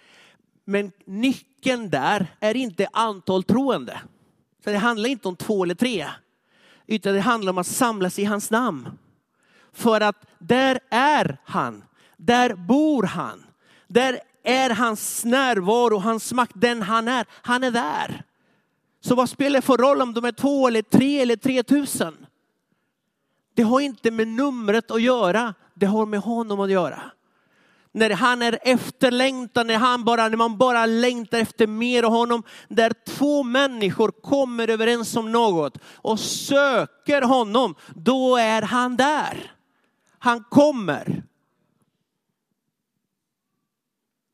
Men 0.64 0.92
nyckeln 1.04 1.90
där 1.90 2.26
är 2.40 2.56
inte 2.56 2.88
antal 2.92 3.42
troende. 3.42 4.00
Så 4.64 4.70
det 4.70 4.78
handlar 4.78 5.08
inte 5.08 5.28
om 5.28 5.36
två 5.36 5.64
eller 5.64 5.74
tre, 5.74 6.06
utan 6.86 7.14
det 7.14 7.20
handlar 7.20 7.52
om 7.52 7.58
att 7.58 7.66
samlas 7.66 8.18
i 8.18 8.24
hans 8.24 8.50
namn. 8.50 8.98
För 9.72 10.00
att 10.00 10.26
där 10.38 10.80
är 10.90 11.38
han, 11.44 11.84
där 12.16 12.54
bor 12.54 13.02
han. 13.02 13.43
Där 13.94 14.20
är 14.42 14.70
hans 14.70 15.24
närvaro, 15.24 15.98
hans 15.98 16.32
makt, 16.32 16.52
den 16.54 16.82
han 16.82 17.08
är. 17.08 17.26
Han 17.30 17.64
är 17.64 17.70
där. 17.70 18.22
Så 19.00 19.14
vad 19.14 19.30
spelar 19.30 19.58
det 19.60 19.66
för 19.66 19.76
roll 19.76 20.02
om 20.02 20.14
de 20.14 20.24
är 20.24 20.32
två 20.32 20.68
eller 20.68 20.82
tre 20.82 21.20
eller 21.20 21.36
tre 21.36 21.62
tusen? 21.62 22.26
Det 23.54 23.62
har 23.62 23.80
inte 23.80 24.10
med 24.10 24.28
numret 24.28 24.90
att 24.90 25.02
göra, 25.02 25.54
det 25.74 25.86
har 25.86 26.06
med 26.06 26.20
honom 26.20 26.60
att 26.60 26.70
göra. 26.70 27.00
När 27.92 28.10
han 28.10 28.42
är 28.42 28.58
efterlängtad, 28.62 29.66
när, 29.66 29.78
han 29.78 30.04
bara, 30.04 30.28
när 30.28 30.36
man 30.36 30.58
bara 30.58 30.86
längtar 30.86 31.38
efter 31.38 31.66
mer 31.66 32.02
av 32.02 32.10
honom. 32.10 32.42
Där 32.68 32.92
två 33.06 33.42
människor 33.42 34.10
kommer 34.10 34.70
överens 34.70 35.16
om 35.16 35.32
något 35.32 35.78
och 35.84 36.20
söker 36.20 37.22
honom, 37.22 37.74
då 37.94 38.36
är 38.36 38.62
han 38.62 38.96
där. 38.96 39.52
Han 40.18 40.44
kommer. 40.44 41.22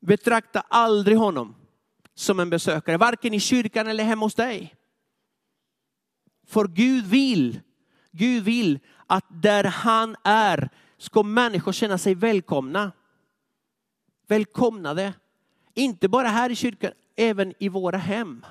Betrakta 0.01 0.59
aldrig 0.59 1.17
honom 1.17 1.55
som 2.15 2.39
en 2.39 2.49
besökare, 2.49 2.97
varken 2.97 3.33
i 3.33 3.39
kyrkan 3.39 3.87
eller 3.87 4.03
hemma 4.03 4.25
hos 4.25 4.35
dig. 4.35 4.75
För 6.47 6.67
Gud 6.67 7.05
vill, 7.05 7.59
Gud 8.11 8.43
vill 8.43 8.79
att 9.07 9.25
där 9.29 9.63
han 9.63 10.15
är 10.23 10.69
ska 10.97 11.23
människor 11.23 11.71
känna 11.71 11.97
sig 11.97 12.15
välkomna. 12.15 12.91
Välkomnade. 14.27 15.13
Inte 15.73 16.07
bara 16.07 16.27
här 16.27 16.49
i 16.49 16.55
kyrkan, 16.55 16.91
även 17.15 17.53
i 17.59 17.69
våra 17.69 17.97
hem. 17.97 18.45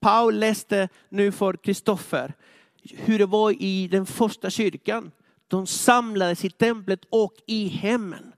Paul 0.00 0.38
läste 0.38 0.88
nu 1.08 1.32
för 1.32 1.52
Kristoffer 1.52 2.34
hur 2.82 3.18
det 3.18 3.26
var 3.26 3.62
i 3.62 3.88
den 3.88 4.06
första 4.06 4.50
kyrkan. 4.50 5.10
De 5.48 5.66
samlades 5.66 6.44
i 6.44 6.50
templet 6.50 7.00
och 7.10 7.34
i 7.46 7.68
hemmen. 7.68 8.32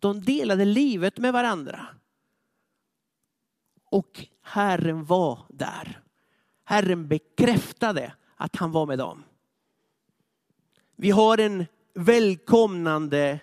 De 0.00 0.20
delade 0.20 0.64
livet 0.64 1.18
med 1.18 1.32
varandra. 1.32 1.86
Och 3.84 4.26
Herren 4.42 5.04
var 5.04 5.38
där. 5.48 6.00
Herren 6.64 7.08
bekräftade 7.08 8.12
att 8.36 8.56
han 8.56 8.72
var 8.72 8.86
med 8.86 8.98
dem. 8.98 9.24
Vi 10.96 11.10
har 11.10 11.38
en 11.38 11.66
välkomnande 11.94 13.40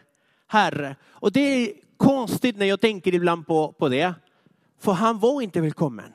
Herre. 0.48 0.96
Och 1.06 1.32
det 1.32 1.40
är 1.40 1.74
konstigt 1.98 2.58
när 2.58 2.66
jag 2.66 2.82
tänker 2.82 3.14
ibland 3.14 3.48
på, 3.48 3.72
på 3.72 3.90
det. 3.90 4.14
För 4.80 4.92
han 4.92 5.20
var 5.20 5.42
inte 5.42 5.62
välkommen. 5.62 6.14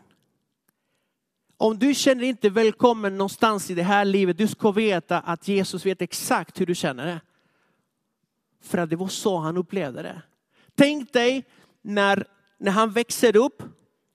Om 1.57 1.79
du 1.79 1.95
känner 1.95 2.25
inte 2.25 2.51
välkommen 2.51 3.19
någonstans 3.19 3.71
i 3.71 3.75
det 3.75 3.83
här 3.83 4.05
livet, 4.05 4.39
du 4.39 4.49
ska 4.49 4.71
veta 4.71 5.21
att 5.21 5.49
Jesus 5.49 5.87
vet 5.87 6.03
exakt 6.03 6.61
hur 6.61 6.67
du 6.67 6.75
känner 6.75 7.07
det. 7.07 7.21
För 8.61 8.79
att 8.79 8.91
det 8.91 8.97
var 8.97 9.09
så 9.09 9.39
han 9.39 9.57
upplevde 9.57 10.03
det. 10.03 10.23
Tänk 10.75 11.13
dig 11.13 11.45
när, 11.83 12.27
när 12.59 12.73
han 12.73 12.91
växer 12.91 13.37
upp, 13.37 13.63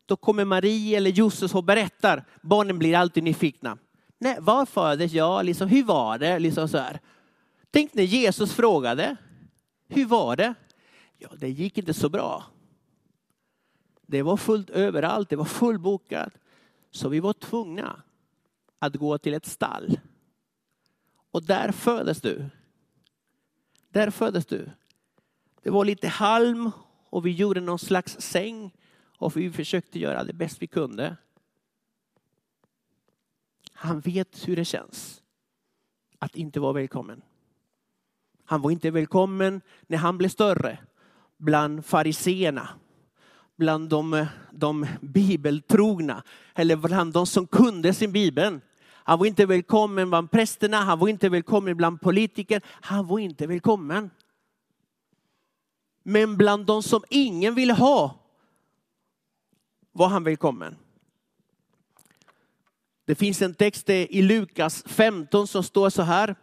då 0.06 0.16
kommer 0.16 0.46
Marie 0.46 0.98
eller 0.98 1.12
Josef 1.12 1.56
och 1.56 1.64
berättar. 1.64 2.26
Barnen 2.42 2.80
blir 2.80 2.96
alltid 2.96 3.24
nyfikna. 3.24 3.78
Nej, 4.20 4.38
var 4.40 4.66
föddes 4.66 5.12
jag? 5.12 5.46
Liksom, 5.46 5.68
hur 5.68 5.84
var 5.84 6.18
det? 6.18 6.40
Liksom 6.40 6.68
så 6.68 6.78
här. 6.78 7.00
Tänk 7.72 7.94
när 7.94 8.04
Jesus 8.04 8.54
frågade. 8.54 9.16
Hur 9.88 10.06
var 10.06 10.36
det? 10.36 10.54
Ja, 11.18 11.30
det 11.38 11.50
gick 11.50 11.78
inte 11.78 11.94
så 11.94 12.10
bra. 12.10 12.44
Det 14.02 14.22
var 14.22 14.38
fullt 14.38 14.70
överallt, 14.70 15.30
det 15.30 15.36
var 15.36 15.46
fullbokat. 15.46 16.34
Så 16.92 17.10
vi 17.10 17.20
var 17.20 17.34
tvungna 17.34 18.02
att 18.80 18.96
gå 18.96 19.18
till 19.18 19.34
ett 19.34 19.46
stall. 19.46 20.00
Och 21.32 21.44
där 21.44 21.72
föddes 21.72 22.22
du. 22.22 22.46
Där 23.90 24.10
föddes 24.10 24.46
du. 24.46 24.70
Det 25.62 25.70
var 25.70 25.86
lite 25.86 26.08
halm 26.08 26.72
och 27.10 27.26
vi 27.26 27.32
gjorde 27.32 27.62
någon 27.62 27.80
slags 27.80 28.22
säng 28.22 28.72
och 29.18 29.38
vi 29.38 29.52
försökte 29.52 30.00
göra 30.00 30.24
det 30.24 30.34
bäst 30.34 30.62
vi 30.62 30.68
kunde. 30.68 31.16
Han 33.72 34.00
vet 34.00 34.48
hur 34.48 34.56
det 34.56 34.66
känns 34.66 35.22
att 36.20 36.36
inte 36.36 36.60
vara 36.60 36.74
välkommen. 36.74 37.22
Han 38.46 38.62
var 38.62 38.72
inte 38.72 38.92
välkommen 38.92 39.62
när 39.88 39.98
han 39.98 40.18
blev 40.18 40.30
större 40.30 40.80
bland 41.38 41.86
fariseerna, 41.86 42.70
bland 43.56 43.90
de, 43.90 44.26
de 44.52 44.88
bibeltrogna 45.02 46.24
eller 46.56 46.76
bland 46.76 47.14
de 47.14 47.26
som 47.26 47.48
kunde 47.48 47.94
sin 47.94 48.12
bibel. 48.12 48.60
Han 48.86 49.20
var 49.20 49.26
inte 49.26 49.46
välkommen 49.46 50.10
bland 50.10 50.32
prästerna, 50.32 50.78
han 50.78 51.00
var 51.00 51.08
inte 51.08 51.30
välkommen 51.30 51.78
bland 51.78 52.02
politiker, 52.02 52.62
han 52.66 53.08
var 53.08 53.20
inte 53.20 53.48
välkommen. 53.48 54.10
Men 56.10 56.38
bland 56.38 56.66
de 56.66 56.84
som 56.84 57.04
ingen 57.10 57.56
ville 57.56 57.74
ha 57.74 58.16
var 59.92 60.08
han 60.08 60.24
välkommen. 60.24 60.76
Det 63.06 63.16
finns 63.16 63.42
en 63.42 63.54
text 63.54 63.90
i 63.90 64.22
Lukas 64.22 64.84
15 64.86 65.48
som 65.48 65.64
står 65.64 65.90
så 65.90 66.02
här. 66.02 66.36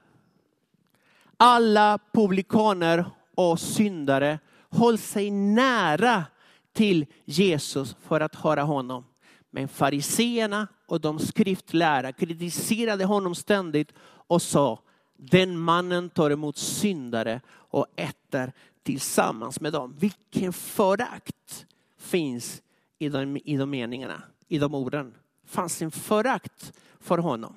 Alla 1.36 1.98
publikaner 2.12 3.04
och 3.34 3.60
syndare 3.60 4.38
håll 4.70 4.98
sig 4.98 5.30
nära 5.30 6.24
till 6.72 7.06
Jesus 7.24 7.96
för 8.00 8.20
att 8.20 8.34
höra 8.34 8.62
honom. 8.62 9.04
Men 9.50 9.68
fariseerna 9.68 10.68
och 10.86 11.00
de 11.00 11.18
skriftlärda 11.18 12.12
kritiserade 12.12 13.04
honom 13.04 13.34
ständigt 13.34 13.92
och 14.06 14.42
sa, 14.42 14.82
den 15.16 15.58
mannen 15.58 16.10
tar 16.10 16.30
emot 16.30 16.56
syndare 16.56 17.40
och 17.50 17.86
äter 17.96 18.52
tillsammans 18.84 19.60
med 19.60 19.72
dem. 19.72 19.96
Vilken 19.98 20.52
förakt 20.52 21.66
finns 21.98 22.62
i 22.98 23.08
de, 23.08 23.36
i 23.44 23.56
de 23.56 23.70
meningarna, 23.70 24.22
i 24.48 24.58
de 24.58 24.74
orden. 24.74 25.14
fanns 25.46 25.82
en 25.82 25.90
förakt 25.90 26.72
för 27.00 27.18
honom. 27.18 27.56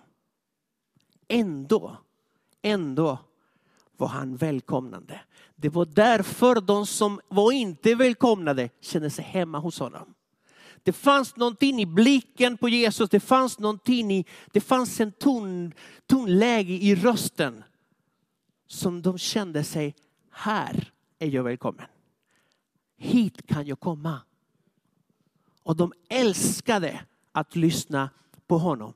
Ändå, 1.27 1.97
ändå 2.61 3.19
var 3.97 4.07
han 4.07 4.35
välkomnande. 4.35 5.21
Det 5.55 5.69
var 5.69 5.85
därför 5.85 6.61
de 6.61 6.85
som 6.85 7.19
var 7.27 7.51
inte 7.51 7.95
välkomnade 7.95 8.69
kände 8.81 9.09
sig 9.09 9.25
hemma 9.25 9.59
hos 9.59 9.79
honom. 9.79 10.13
Det 10.83 10.93
fanns 10.93 11.35
någonting 11.35 11.81
i 11.81 11.85
blicken 11.85 12.57
på 12.57 12.69
Jesus, 12.69 13.09
det 13.09 13.19
fanns 13.19 13.59
någonting 13.59 14.11
i, 14.11 14.25
det 14.51 14.61
fanns 14.61 14.99
en 14.99 15.11
ton, 15.11 15.73
tonläge 16.05 16.73
i 16.73 16.95
rösten 16.95 17.63
som 18.67 19.01
de 19.01 19.17
kände 19.17 19.63
sig, 19.63 19.95
här 20.31 20.91
är 21.19 21.27
jag 21.27 21.43
välkommen. 21.43 21.85
Hit 22.97 23.47
kan 23.47 23.67
jag 23.67 23.79
komma. 23.79 24.21
Och 25.63 25.75
de 25.75 25.93
älskade 26.09 27.01
att 27.31 27.55
lyssna 27.55 28.09
på 28.47 28.57
honom. 28.57 28.93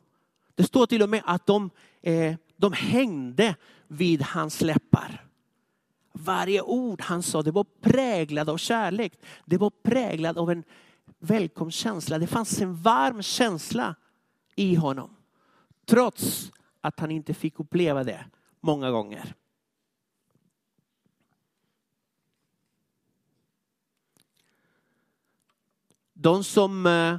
Det 0.56 0.64
står 0.64 0.86
till 0.86 1.04
och 1.04 1.10
med 1.10 1.22
att 1.26 1.46
de, 1.46 1.70
eh, 2.02 2.36
de 2.58 2.74
hängde 2.74 3.56
vid 3.88 4.22
hans 4.22 4.62
läppar. 4.62 5.26
Varje 6.14 6.62
ord 6.62 7.02
han 7.02 7.24
sa 7.24 7.42
det 7.42 7.52
var 7.52 7.66
präglad 7.82 8.50
av 8.50 8.58
kärlek. 8.58 9.14
Det 9.46 9.58
var 9.58 9.70
präglad 9.70 10.38
av 10.38 10.52
en 10.52 10.64
välkomstkänsla. 11.20 12.20
Det 12.20 12.28
fanns 12.28 12.62
en 12.62 12.76
varm 12.76 13.22
känsla 13.22 13.96
i 14.56 14.76
honom. 14.76 15.16
Trots 15.86 16.52
att 16.82 17.00
han 17.00 17.12
inte 17.12 17.34
fick 17.34 17.60
uppleva 17.60 18.04
det 18.04 18.26
många 18.62 18.92
gånger. 18.92 19.36
De 26.22 26.44
som, 26.44 26.86
eh, 26.86 27.18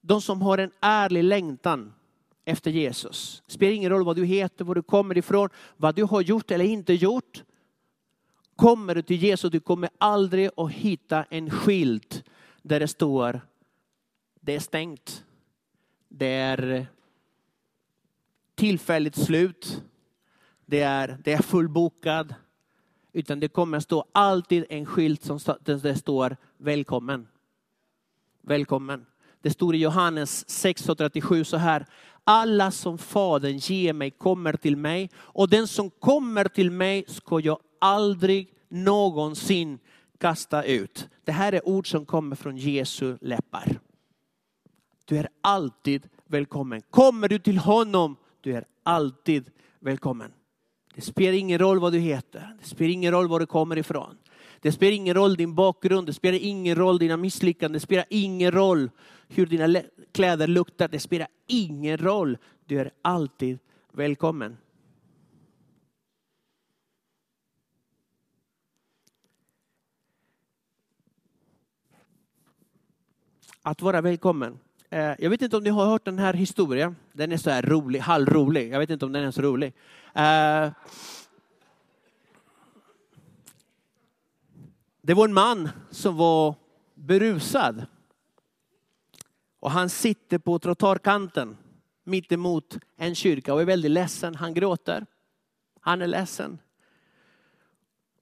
de 0.00 0.22
som 0.22 0.42
har 0.42 0.58
en 0.58 0.70
ärlig 0.80 1.24
längtan 1.24 1.92
efter 2.44 2.70
Jesus. 2.70 3.42
Det 3.46 3.52
spelar 3.52 3.72
ingen 3.72 3.90
roll 3.90 4.04
vad 4.04 4.16
du 4.16 4.24
heter, 4.24 4.64
var 4.64 4.74
du 4.74 4.82
kommer 4.82 5.18
ifrån, 5.18 5.48
vad 5.76 5.94
du 5.94 6.02
har 6.02 6.20
gjort 6.20 6.50
eller 6.50 6.64
inte 6.64 6.92
gjort. 6.92 7.42
Kommer 8.56 8.94
du 8.94 9.02
till 9.02 9.22
Jesus, 9.22 9.52
du 9.52 9.60
kommer 9.60 9.90
aldrig 9.98 10.50
att 10.56 10.70
hitta 10.72 11.24
en 11.24 11.50
skylt 11.50 12.24
där 12.62 12.80
det 12.80 12.88
står 12.88 13.40
det 14.44 14.54
är 14.54 14.60
stängt. 14.60 15.24
Det 16.08 16.26
är 16.26 16.86
tillfälligt 18.54 19.16
slut. 19.16 19.82
Det 20.66 20.80
är, 20.80 21.18
det 21.24 21.32
är 21.32 21.42
fullbokad. 21.42 22.34
Utan 23.12 23.40
det 23.40 23.48
kommer 23.48 23.76
att 23.76 23.84
stå 23.84 24.04
alltid 24.12 24.64
en 24.68 24.86
skylt 24.86 25.24
som 25.24 25.38
det 25.64 25.96
står 25.96 26.36
välkommen. 26.56 27.28
Välkommen. 28.46 29.06
Det 29.42 29.50
står 29.50 29.74
i 29.74 29.78
Johannes 29.78 30.46
6.37 30.46 31.44
så 31.44 31.56
här. 31.56 31.86
Alla 32.24 32.70
som 32.70 32.98
Fadern 32.98 33.56
ger 33.56 33.92
mig 33.92 34.10
kommer 34.10 34.52
till 34.52 34.76
mig 34.76 35.10
och 35.16 35.48
den 35.48 35.68
som 35.68 35.90
kommer 35.90 36.44
till 36.44 36.70
mig 36.70 37.04
ska 37.08 37.40
jag 37.40 37.58
aldrig 37.78 38.48
någonsin 38.68 39.78
kasta 40.18 40.62
ut. 40.62 41.08
Det 41.24 41.32
här 41.32 41.52
är 41.52 41.68
ord 41.68 41.90
som 41.90 42.06
kommer 42.06 42.36
från 42.36 42.56
Jesu 42.56 43.16
läppar. 43.20 43.80
Du 45.04 45.18
är 45.18 45.28
alltid 45.40 46.08
välkommen. 46.26 46.82
Kommer 46.90 47.28
du 47.28 47.38
till 47.38 47.58
honom, 47.58 48.16
du 48.40 48.52
är 48.52 48.64
alltid 48.82 49.50
välkommen. 49.80 50.32
Det 50.94 51.00
spelar 51.00 51.38
ingen 51.38 51.58
roll 51.58 51.80
vad 51.80 51.92
du 51.92 51.98
heter. 51.98 52.56
Det 52.60 52.68
spelar 52.68 52.90
ingen 52.90 53.12
roll 53.12 53.28
var 53.28 53.40
du 53.40 53.46
kommer 53.46 53.78
ifrån. 53.78 54.16
Det 54.64 54.72
spelar 54.72 54.92
ingen 54.92 55.14
roll 55.14 55.36
din 55.36 55.54
bakgrund, 55.54 56.06
det 56.06 56.12
spelar 56.12 56.38
ingen 56.38 56.76
roll 56.76 56.98
dina 56.98 57.16
misslyckanden, 57.16 57.72
det 57.72 57.80
spelar 57.80 58.04
ingen 58.10 58.50
roll 58.50 58.90
hur 59.28 59.46
dina 59.46 59.82
kläder 60.12 60.46
luktar, 60.46 60.88
det 60.88 61.00
spelar 61.00 61.28
ingen 61.46 61.98
roll. 61.98 62.38
Du 62.66 62.80
är 62.80 62.90
alltid 63.02 63.58
välkommen. 63.92 64.56
Att 73.62 73.82
vara 73.82 74.00
välkommen. 74.00 74.58
Eh, 74.90 75.14
jag 75.18 75.30
vet 75.30 75.42
inte 75.42 75.56
om 75.56 75.64
ni 75.64 75.70
har 75.70 75.86
hört 75.86 76.04
den 76.04 76.18
här 76.18 76.34
historien. 76.34 76.96
Den 77.12 77.32
är 77.32 77.36
så 77.36 77.50
här 77.50 77.62
rolig, 77.62 78.00
halvrolig. 78.00 78.72
Jag 78.72 78.78
vet 78.78 78.90
inte 78.90 79.04
om 79.04 79.12
den 79.12 79.24
är 79.24 79.30
så 79.30 79.42
rolig. 79.42 79.72
Eh, 80.14 80.68
Det 85.06 85.14
var 85.14 85.24
en 85.24 85.34
man 85.34 85.68
som 85.90 86.16
var 86.16 86.54
berusad. 86.94 87.86
Och 89.60 89.70
han 89.70 89.90
sitter 89.90 90.38
på 90.38 90.58
trottoarkanten 90.58 91.56
mitt 92.04 92.32
emot 92.32 92.78
en 92.96 93.14
kyrka 93.14 93.54
och 93.54 93.60
är 93.60 93.64
väldigt 93.64 93.90
ledsen. 93.90 94.34
Han 94.34 94.54
gråter. 94.54 95.06
Han 95.80 96.02
är 96.02 96.06
ledsen. 96.06 96.58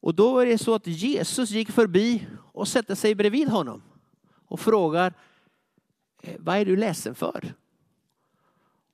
Och 0.01 0.15
då 0.15 0.39
är 0.39 0.47
det 0.47 0.59
så 0.59 0.75
att 0.75 0.87
Jesus 0.87 1.51
gick 1.51 1.71
förbi 1.71 2.27
och 2.53 2.69
sätter 2.69 2.95
sig 2.95 3.15
bredvid 3.15 3.49
honom 3.49 3.83
och 4.47 4.61
frågar, 4.61 5.15
eh, 6.23 6.37
vad 6.39 6.57
är 6.57 6.65
du 6.65 6.77
ledsen 6.77 7.15
för? 7.15 7.55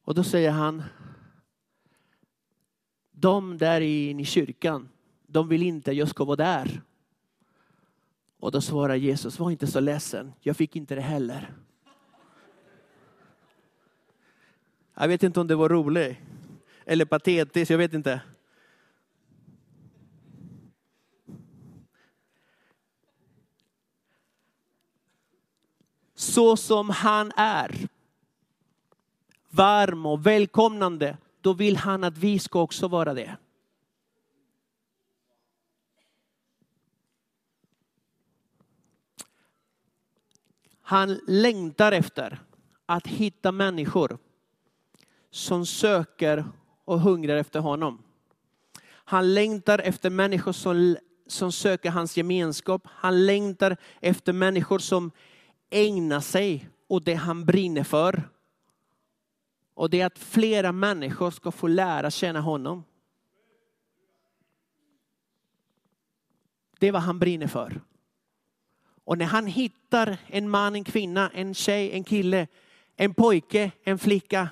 Och 0.04 0.14
då 0.14 0.24
säger 0.24 0.50
han, 0.50 0.82
de 3.10 3.58
där 3.58 3.80
i 3.80 4.24
kyrkan, 4.24 4.88
de 5.26 5.48
vill 5.48 5.62
inte 5.62 5.90
att 5.90 5.96
jag 5.96 6.08
ska 6.08 6.24
vara 6.24 6.36
där. 6.36 6.82
Och 8.40 8.50
då 8.50 8.60
svarar 8.60 8.94
Jesus, 8.94 9.38
var 9.38 9.50
inte 9.50 9.66
så 9.66 9.80
ledsen, 9.80 10.32
jag 10.40 10.56
fick 10.56 10.76
inte 10.76 10.94
det 10.94 11.00
heller. 11.00 11.52
Jag 14.94 15.08
vet 15.08 15.22
inte 15.22 15.40
om 15.40 15.46
det 15.46 15.56
var 15.56 15.68
roligt 15.68 16.16
eller 16.84 17.04
patetiskt, 17.04 17.70
jag 17.70 17.78
vet 17.78 17.94
inte. 17.94 18.20
Så 26.14 26.56
som 26.56 26.90
han 26.90 27.32
är, 27.36 27.88
varm 29.50 30.06
och 30.06 30.26
välkomnande, 30.26 31.16
då 31.40 31.52
vill 31.52 31.76
han 31.76 32.04
att 32.04 32.18
vi 32.18 32.38
ska 32.38 32.60
också 32.60 32.88
vara 32.88 33.14
det. 33.14 33.36
Han 40.88 41.20
längtar 41.26 41.92
efter 41.92 42.42
att 42.86 43.06
hitta 43.06 43.52
människor 43.52 44.18
som 45.30 45.66
söker 45.66 46.44
och 46.84 47.00
hungrar 47.00 47.36
efter 47.36 47.60
honom. 47.60 48.02
Han 48.88 49.34
längtar 49.34 49.78
efter 49.78 50.10
människor 50.10 50.52
som, 50.52 50.96
som 51.26 51.52
söker 51.52 51.90
hans 51.90 52.16
gemenskap. 52.16 52.82
Han 52.84 53.26
längtar 53.26 53.76
efter 54.00 54.32
människor 54.32 54.78
som 54.78 55.10
ägnar 55.70 56.20
sig 56.20 56.68
åt 56.86 57.04
det 57.04 57.14
han 57.14 57.44
brinner 57.44 57.84
för. 57.84 58.28
Och 59.74 59.90
det 59.90 60.00
är 60.00 60.06
att 60.06 60.18
flera 60.18 60.72
människor 60.72 61.30
ska 61.30 61.50
få 61.50 61.66
lära 61.66 62.10
känna 62.10 62.40
honom. 62.40 62.84
Det 66.78 66.88
är 66.88 66.92
vad 66.92 67.02
han 67.02 67.18
brinner 67.18 67.46
för. 67.46 67.80
Och 69.08 69.18
när 69.18 69.26
han 69.26 69.46
hittar 69.46 70.18
en 70.26 70.50
man, 70.50 70.74
en 70.74 70.84
kvinna, 70.84 71.30
en 71.34 71.54
tjej, 71.54 71.92
en 71.92 72.04
kille, 72.04 72.46
en 72.96 73.14
pojke, 73.14 73.70
en 73.82 73.98
flicka. 73.98 74.48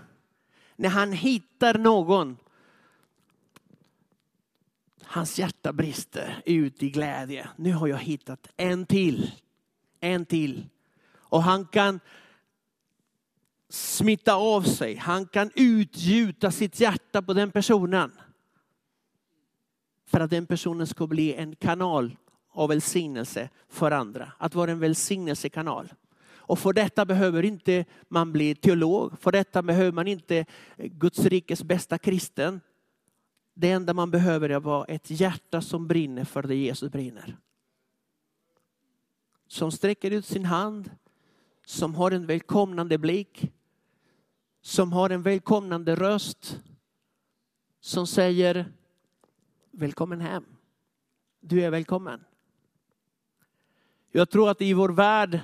När 0.76 0.88
han 0.88 1.12
hittar 1.12 1.78
någon, 1.78 2.36
hans 5.02 5.38
hjärta 5.38 5.72
brister 5.72 6.42
ut 6.46 6.82
i 6.82 6.90
glädje. 6.90 7.48
Nu 7.56 7.72
har 7.72 7.86
jag 7.86 7.98
hittat 7.98 8.48
en 8.56 8.86
till, 8.86 9.30
en 10.00 10.26
till. 10.26 10.68
Och 11.12 11.42
han 11.42 11.66
kan 11.66 12.00
smitta 13.68 14.34
av 14.34 14.62
sig, 14.62 14.96
han 14.96 15.26
kan 15.26 15.50
utgjuta 15.54 16.50
sitt 16.50 16.80
hjärta 16.80 17.22
på 17.22 17.32
den 17.32 17.50
personen. 17.50 18.12
För 20.06 20.20
att 20.20 20.30
den 20.30 20.46
personen 20.46 20.86
ska 20.86 21.06
bli 21.06 21.34
en 21.34 21.56
kanal 21.56 22.16
av 22.56 22.68
välsignelse 22.68 23.48
för 23.68 23.90
andra. 23.90 24.32
Att 24.38 24.54
vara 24.54 24.70
en 24.70 24.78
välsignelsekanal. 24.78 25.92
Och 26.46 26.58
för 26.58 26.72
detta 26.72 27.04
behöver 27.04 27.42
inte 27.42 27.84
man 28.08 28.32
bli 28.32 28.54
teolog. 28.54 29.20
För 29.20 29.32
detta 29.32 29.62
behöver 29.62 29.92
man 29.92 30.08
inte 30.08 30.46
Guds 30.76 31.18
rikes 31.18 31.62
bästa 31.62 31.98
kristen. 31.98 32.60
Det 33.54 33.70
enda 33.70 33.94
man 33.94 34.10
behöver 34.10 34.48
är 34.48 34.60
vara 34.60 34.84
ett 34.84 35.10
hjärta 35.10 35.60
som 35.60 35.86
brinner 35.86 36.24
för 36.24 36.42
det 36.42 36.54
Jesus 36.54 36.92
brinner. 36.92 37.36
Som 39.48 39.72
sträcker 39.72 40.10
ut 40.10 40.26
sin 40.26 40.44
hand, 40.44 40.90
som 41.66 41.94
har 41.94 42.10
en 42.10 42.26
välkomnande 42.26 42.98
blick, 42.98 43.52
som 44.62 44.92
har 44.92 45.10
en 45.10 45.22
välkomnande 45.22 45.94
röst, 45.94 46.60
som 47.80 48.06
säger 48.06 48.72
välkommen 49.70 50.20
hem. 50.20 50.44
Du 51.40 51.62
är 51.62 51.70
välkommen. 51.70 52.24
Jag 54.12 54.30
tror 54.30 54.50
att 54.50 54.62
i 54.62 54.72
vår 54.72 54.88
värld, 54.88 55.40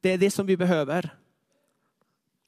det 0.00 0.12
är 0.12 0.18
det 0.18 0.30
som 0.30 0.46
vi 0.46 0.56
behöver. 0.56 1.16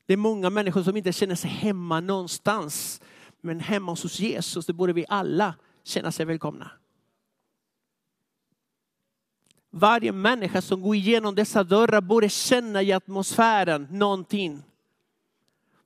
Det 0.07 0.12
är 0.12 0.17
många 0.17 0.51
människor 0.51 0.83
som 0.83 0.97
inte 0.97 1.12
känner 1.12 1.35
sig 1.35 1.51
hemma 1.51 2.01
någonstans. 2.01 3.01
Men 3.41 3.61
hemma 3.61 3.93
hos 3.93 4.21
Jesus, 4.21 4.67
det 4.67 4.73
borde 4.73 4.93
vi 4.93 5.05
alla 5.09 5.55
känna 5.85 6.12
sig 6.12 6.27
välkomna. 6.27 6.71
Varje 9.71 10.12
människa 10.12 10.62
som 10.62 10.83
går 10.83 10.95
igenom 10.97 11.35
dessa 11.35 11.64
dörrar 11.64 12.01
borde 12.01 12.29
känna 12.29 12.83
i 12.83 12.93
atmosfären 12.93 13.88
någonting. 13.91 14.62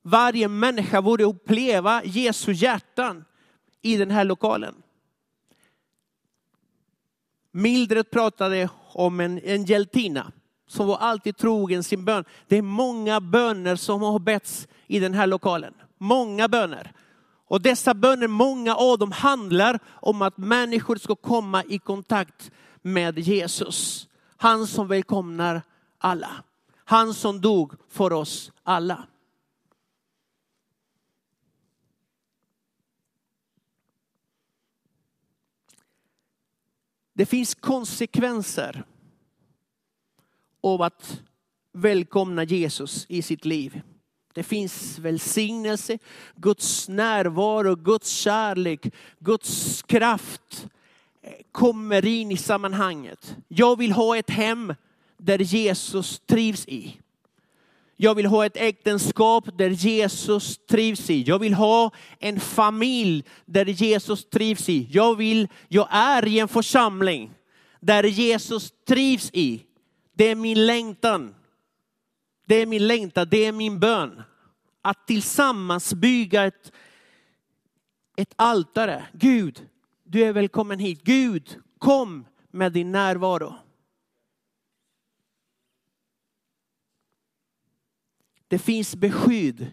Varje 0.01 0.47
människa 0.47 1.01
borde 1.01 1.23
uppleva 1.23 2.03
Jesu 2.03 2.51
hjärtan 2.51 3.25
i 3.81 3.97
den 3.97 4.11
här 4.11 4.23
lokalen. 4.23 4.75
Mildred 7.51 8.11
pratade 8.11 8.69
om 8.93 9.19
en, 9.19 9.39
en 9.43 9.65
hjältina 9.65 10.31
som 10.67 10.87
var 10.87 10.97
alltid 10.97 11.37
trogen 11.37 11.83
sin 11.83 12.05
bön. 12.05 12.25
Det 12.47 12.57
är 12.57 12.61
många 12.61 13.21
böner 13.21 13.75
som 13.75 14.01
har 14.01 14.19
betts 14.19 14.67
i 14.87 14.99
den 14.99 15.13
här 15.13 15.27
lokalen. 15.27 15.73
Många 15.97 16.47
böner. 16.47 16.91
Och 17.47 17.61
dessa 17.61 17.93
böner, 17.93 18.27
många 18.27 18.75
av 18.75 18.97
dem 18.97 19.11
handlar 19.11 19.79
om 19.87 20.21
att 20.21 20.37
människor 20.37 20.95
ska 20.95 21.15
komma 21.15 21.63
i 21.63 21.79
kontakt 21.79 22.51
med 22.81 23.19
Jesus. 23.19 24.07
Han 24.37 24.67
som 24.67 24.87
välkomnar 24.87 25.61
alla. 25.97 26.29
Han 26.85 27.13
som 27.13 27.41
dog 27.41 27.73
för 27.89 28.13
oss 28.13 28.51
alla. 28.63 29.03
Det 37.13 37.25
finns 37.25 37.55
konsekvenser 37.55 38.83
av 40.63 40.81
att 40.81 41.21
välkomna 41.73 42.43
Jesus 42.43 43.05
i 43.09 43.21
sitt 43.21 43.45
liv. 43.45 43.81
Det 44.33 44.43
finns 44.43 44.99
välsignelse, 44.99 45.97
Guds 46.35 46.89
närvaro, 46.89 47.75
Guds 47.75 48.09
kärlek, 48.09 48.93
Guds 49.19 49.81
kraft 49.83 50.67
kommer 51.51 52.05
in 52.05 52.31
i 52.31 52.37
sammanhanget. 52.37 53.37
Jag 53.47 53.77
vill 53.77 53.91
ha 53.91 54.17
ett 54.17 54.29
hem 54.29 54.73
där 55.17 55.39
Jesus 55.39 56.19
trivs 56.19 56.67
i. 56.67 56.99
Jag 57.95 58.15
vill 58.15 58.25
ha 58.25 58.45
ett 58.45 58.57
äktenskap 58.57 59.57
där 59.57 59.69
Jesus 59.69 60.57
trivs 60.69 61.09
i. 61.09 61.23
Jag 61.23 61.39
vill 61.39 61.53
ha 61.53 61.91
en 62.19 62.39
familj 62.39 63.23
där 63.45 63.65
Jesus 63.65 64.29
trivs 64.29 64.69
i. 64.69 64.87
Jag, 64.91 65.15
vill, 65.15 65.47
jag 65.67 65.87
är 65.91 66.27
i 66.27 66.39
en 66.39 66.47
församling 66.47 67.31
där 67.79 68.03
Jesus 68.03 68.73
trivs 68.87 69.29
i. 69.33 69.63
Det 70.13 70.29
är 70.29 70.35
min 70.35 70.65
längtan. 70.65 71.35
Det 72.45 72.55
är 72.55 72.65
min 72.65 72.87
längtan, 72.87 73.27
det 73.31 73.45
är 73.45 73.51
min 73.51 73.79
bön. 73.79 74.21
Att 74.81 75.07
tillsammans 75.07 75.93
bygga 75.93 76.43
ett, 76.43 76.71
ett 78.15 78.33
altare. 78.35 79.05
Gud, 79.13 79.67
du 80.03 80.23
är 80.23 80.33
välkommen 80.33 80.79
hit. 80.79 81.01
Gud, 81.03 81.57
kom 81.79 82.25
med 82.51 82.71
din 82.71 82.91
närvaro. 82.91 83.55
Det 88.53 88.59
finns 88.59 88.95
beskydd 88.95 89.71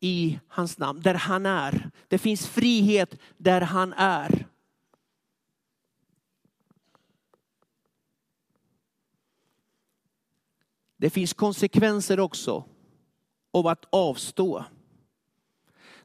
i 0.00 0.38
hans 0.48 0.78
namn, 0.78 1.00
där 1.00 1.14
han 1.14 1.46
är. 1.46 1.90
Det 2.08 2.18
finns 2.18 2.48
frihet 2.48 3.18
där 3.36 3.60
han 3.60 3.92
är. 3.92 4.46
Det 10.96 11.10
finns 11.10 11.32
konsekvenser 11.32 12.20
också 12.20 12.64
av 13.50 13.66
att 13.66 13.84
avstå. 13.90 14.64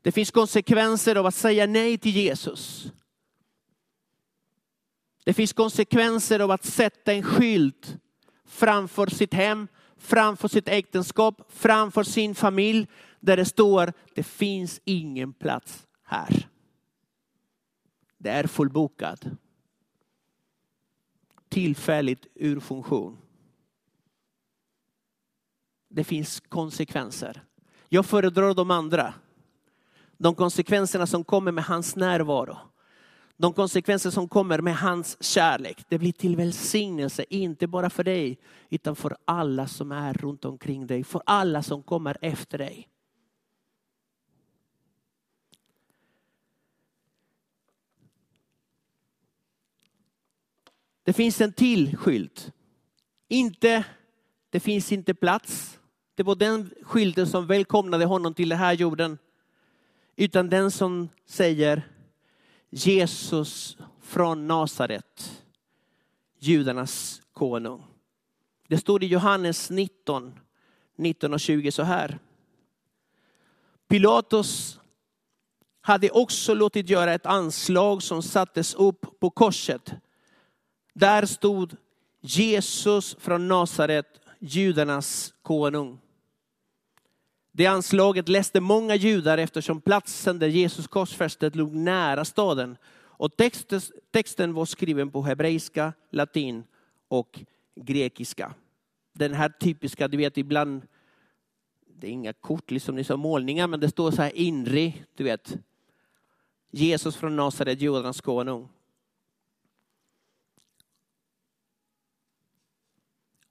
Det 0.02 0.12
finns 0.12 0.32
konsekvenser 0.32 1.16
av 1.16 1.26
att 1.26 1.36
säga 1.36 1.66
nej 1.66 1.98
till 1.98 2.16
Jesus. 2.16 2.92
Det 5.24 5.34
finns 5.34 5.54
konsekvenser 5.54 6.40
av 6.40 6.52
att 6.52 6.66
sätta 6.66 7.14
en 7.14 7.24
skylt 7.24 7.98
framför 8.46 9.08
sitt 9.08 9.34
hem, 9.34 9.68
framför 10.06 10.48
sitt 10.48 10.68
äktenskap, 10.68 11.42
framför 11.50 12.04
sin 12.04 12.36
familj 12.36 12.88
där 13.20 13.38
det 13.38 13.46
står 13.46 13.94
det 14.16 14.24
finns 14.24 14.82
ingen 14.84 15.34
plats 15.34 15.88
här. 16.04 16.50
Det 18.18 18.30
är 18.30 18.48
fullbokat. 18.48 19.26
Tillfälligt 21.50 22.28
ur 22.36 22.60
funktion. 22.60 23.18
Det 25.90 26.04
finns 26.04 26.40
konsekvenser. 26.40 27.44
Jag 27.90 28.06
föredrar 28.06 28.54
de 28.54 28.72
andra. 28.72 29.14
De 30.18 30.36
konsekvenserna 30.36 31.08
som 31.08 31.24
kommer 31.24 31.52
med 31.52 31.64
hans 31.64 31.96
närvaro. 31.96 32.58
De 33.38 33.54
konsekvenser 33.54 34.10
som 34.10 34.30
kommer 34.30 34.62
med 34.62 34.78
hans 34.78 35.24
kärlek. 35.24 35.86
Det 35.90 35.98
blir 35.98 36.12
till 36.12 36.36
välsignelse, 36.36 37.26
inte 37.30 37.68
bara 37.68 37.90
för 37.90 38.04
dig, 38.04 38.38
utan 38.70 38.96
för 38.96 39.18
alla 39.26 39.68
som 39.68 39.92
är 39.92 40.14
runt 40.14 40.46
omkring 40.46 40.88
dig. 40.88 41.04
För 41.04 41.22
alla 41.26 41.64
som 41.64 41.84
kommer 41.84 42.18
efter 42.22 42.58
dig. 42.58 42.90
Det 51.04 51.14
finns 51.14 51.42
en 51.42 51.54
till 51.54 51.98
skylt. 51.98 52.52
Inte, 53.28 53.86
det 54.50 54.60
finns 54.60 54.92
inte 54.92 55.14
plats. 55.14 55.80
Det 56.16 56.24
var 56.24 56.36
den 56.36 56.74
skylten 56.82 57.28
som 57.28 57.48
välkomnade 57.48 58.06
honom 58.06 58.34
till 58.34 58.50
den 58.50 58.60
här 58.60 58.74
jorden. 58.74 59.18
Utan 60.16 60.50
den 60.50 60.72
som 60.72 61.10
säger 61.26 61.95
Jesus 62.78 63.78
från 64.02 64.48
Nasaret, 64.48 65.44
judarnas 66.40 67.22
konung. 67.34 67.84
Det 68.68 68.78
står 68.78 69.04
i 69.04 69.08
Johannes 69.08 69.70
19, 69.70 70.40
19 70.96 71.34
och 71.34 71.40
20 71.40 71.72
så 71.72 71.84
här. 71.84 72.20
Pilatus 73.88 74.80
hade 75.82 76.10
också 76.10 76.54
låtit 76.54 76.90
göra 76.90 77.14
ett 77.14 77.26
anslag 77.26 78.04
som 78.04 78.24
sattes 78.24 78.74
upp 78.74 79.20
på 79.20 79.30
korset. 79.30 79.94
Där 80.94 81.26
stod 81.26 81.76
Jesus 82.22 83.16
från 83.20 83.48
Nasaret, 83.48 84.20
judarnas 84.40 85.34
konung. 85.42 86.00
Det 87.58 87.66
anslaget 87.66 88.30
läste 88.30 88.60
många 88.60 88.96
judar 88.96 89.38
eftersom 89.38 89.82
platsen 89.82 90.40
där 90.40 90.48
Jesus 90.48 90.88
korsfästet 90.88 91.56
låg 91.56 91.76
nära 91.76 92.26
staden. 92.26 92.78
Och 92.96 93.38
texten, 93.38 93.82
texten 94.12 94.54
var 94.54 94.66
skriven 94.66 95.12
på 95.12 95.22
hebreiska, 95.22 95.94
latin 96.12 96.64
och 97.08 97.40
grekiska. 97.76 98.54
Den 99.14 99.34
här 99.34 99.50
typiska, 99.50 100.08
du 100.08 100.18
vet 100.18 100.38
ibland, 100.38 100.82
det 101.88 102.08
är 102.08 102.12
inga 102.12 102.34
kort, 102.34 102.72
liksom 102.72 102.96
det 102.96 103.10
är 103.10 103.18
målningar, 103.18 103.68
men 103.68 103.80
det 103.80 103.90
står 103.90 104.12
så 104.12 104.22
här 104.22 104.38
inri, 104.38 105.04
du 105.16 105.24
vet. 105.24 105.58
Jesus 106.72 107.16
från 107.16 107.36
Nasaret, 107.36 107.82
judarnas 107.82 108.22
konung. 108.22 108.70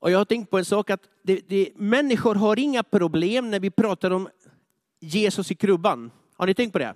Och 0.04 0.10
jag 0.10 0.18
har 0.18 0.24
tänkt 0.24 0.50
på 0.50 0.58
en 0.58 0.64
sak 0.64 0.90
att 0.90 1.08
det, 1.22 1.40
det, 1.48 1.70
människor 1.76 2.34
har 2.34 2.58
inga 2.58 2.82
problem 2.82 3.50
när 3.50 3.60
vi 3.60 3.70
pratar 3.70 4.10
om 4.10 4.28
Jesus 5.00 5.50
i 5.50 5.54
krubban. 5.54 6.10
Har 6.36 6.46
ni 6.46 6.54
tänkt 6.54 6.72
på 6.72 6.78
det? 6.78 6.94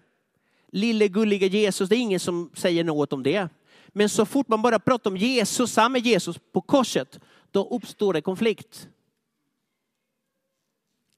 Lille 0.72 1.08
gulliga 1.08 1.46
Jesus, 1.46 1.88
det 1.88 1.96
är 1.96 2.00
ingen 2.00 2.20
som 2.20 2.50
säger 2.54 2.84
något 2.84 3.12
om 3.12 3.22
det. 3.22 3.48
Men 3.88 4.08
så 4.08 4.26
fort 4.26 4.48
man 4.48 4.62
bara 4.62 4.78
pratar 4.78 5.10
om 5.10 5.16
Jesus, 5.16 5.72
samma 5.72 5.98
Jesus 5.98 6.38
på 6.52 6.60
korset, 6.60 7.20
då 7.50 7.68
uppstår 7.68 8.12
det 8.12 8.20
konflikt. 8.20 8.88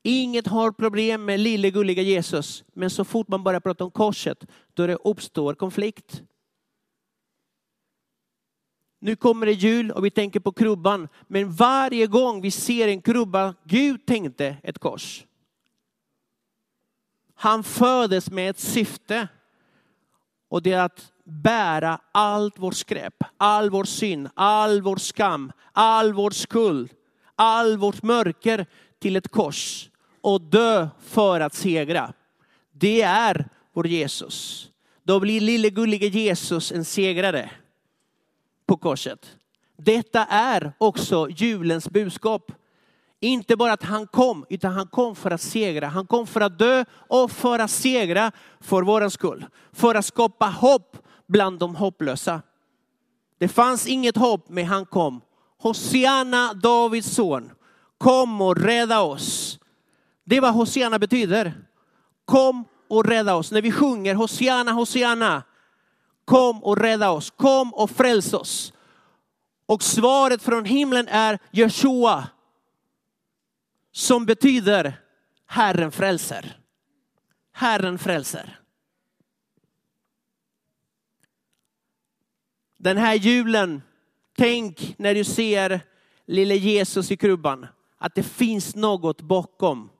Inget 0.02 0.46
har 0.46 0.72
problem 0.72 1.24
med 1.24 1.40
lille 1.40 1.70
gulliga 1.70 2.02
Jesus, 2.02 2.64
men 2.72 2.90
så 2.90 3.04
fort 3.04 3.28
man 3.28 3.42
börjar 3.42 3.60
prata 3.60 3.84
om 3.84 3.90
korset, 3.90 4.46
då 4.74 4.86
det 4.86 4.98
uppstår 5.04 5.54
konflikt. 5.54 6.22
Nu 9.02 9.16
kommer 9.16 9.46
det 9.46 9.52
jul 9.52 9.90
och 9.90 10.04
vi 10.04 10.10
tänker 10.10 10.40
på 10.40 10.52
krubban. 10.52 11.08
Men 11.26 11.52
varje 11.52 12.06
gång 12.06 12.40
vi 12.40 12.50
ser 12.50 12.88
en 12.88 13.02
krubba, 13.02 13.54
Gud 13.64 14.06
tänkte 14.06 14.56
ett 14.62 14.78
kors. 14.78 15.24
Han 17.34 17.64
föddes 17.64 18.30
med 18.30 18.50
ett 18.50 18.58
syfte. 18.58 19.28
Och 20.48 20.62
det 20.62 20.72
är 20.72 20.82
att 20.82 21.12
bära 21.24 22.00
allt 22.12 22.58
vårt 22.58 22.74
skräp, 22.74 23.14
all 23.36 23.70
vår 23.70 23.84
synd, 23.84 24.28
all 24.34 24.82
vår 24.82 24.96
skam, 24.96 25.52
all 25.72 26.12
vår 26.12 26.30
skuld, 26.30 26.90
all 27.34 27.76
vårt 27.76 28.02
mörker 28.02 28.66
till 28.98 29.16
ett 29.16 29.28
kors 29.28 29.90
och 30.20 30.40
dö 30.40 30.88
för 31.00 31.40
att 31.40 31.54
segra. 31.54 32.12
Det 32.72 33.02
är 33.02 33.48
vår 33.72 33.86
Jesus. 33.86 34.68
Då 35.02 35.20
blir 35.20 35.40
lille 35.40 35.70
gullige 35.70 36.06
Jesus 36.06 36.72
en 36.72 36.84
segrare 36.84 37.50
på 38.70 38.76
korset. 38.76 39.36
Detta 39.76 40.24
är 40.26 40.72
också 40.78 41.28
julens 41.30 41.90
budskap. 41.90 42.52
Inte 43.20 43.56
bara 43.56 43.72
att 43.72 43.82
han 43.82 44.06
kom, 44.06 44.46
utan 44.48 44.72
han 44.72 44.86
kom 44.86 45.16
för 45.16 45.30
att 45.30 45.40
segra. 45.40 45.86
Han 45.86 46.06
kom 46.06 46.26
för 46.26 46.40
att 46.40 46.58
dö 46.58 46.84
och 46.92 47.30
för 47.30 47.58
att 47.58 47.70
segra 47.70 48.32
för 48.60 48.82
vår 48.82 49.08
skull. 49.08 49.46
För 49.72 49.94
att 49.94 50.06
skapa 50.06 50.46
hopp 50.46 50.96
bland 51.28 51.58
de 51.58 51.74
hopplösa. 51.76 52.42
Det 53.38 53.48
fanns 53.48 53.86
inget 53.86 54.16
hopp, 54.16 54.48
men 54.48 54.66
han 54.66 54.86
kom. 54.86 55.20
Hosianna, 55.58 56.54
Davids 56.54 57.14
son, 57.14 57.50
kom 57.98 58.40
och 58.40 58.56
rädda 58.56 59.00
oss. 59.00 59.58
Det 60.24 60.36
är 60.36 60.40
vad 60.40 60.54
Hosianna 60.54 60.98
betyder. 60.98 61.54
Kom 62.24 62.64
och 62.88 63.04
rädda 63.04 63.34
oss. 63.34 63.52
När 63.52 63.62
vi 63.62 63.72
sjunger 63.72 64.14
Hosianna, 64.14 64.72
Hosianna, 64.72 65.42
kom 66.30 66.64
och 66.64 66.76
rädda 66.76 67.10
oss. 67.10 67.30
Kom 67.30 67.74
och 67.74 67.90
fräls 67.90 68.34
oss. 68.34 68.72
Och 69.66 69.82
svaret 69.82 70.42
från 70.42 70.64
himlen 70.64 71.08
är 71.08 71.38
Jeshua. 71.50 72.28
Som 73.92 74.26
betyder 74.26 75.00
Herren 75.46 75.92
frälser. 75.92 76.58
Herren 77.52 77.98
frälser. 77.98 78.60
Den 82.78 82.96
här 82.96 83.14
julen, 83.14 83.82
tänk 84.36 84.94
när 84.98 85.14
du 85.14 85.24
ser 85.24 85.80
lille 86.26 86.54
Jesus 86.54 87.10
i 87.10 87.16
krubban, 87.16 87.66
att 87.98 88.14
det 88.14 88.22
finns 88.22 88.74
något 88.74 89.20
bakom. 89.20 89.90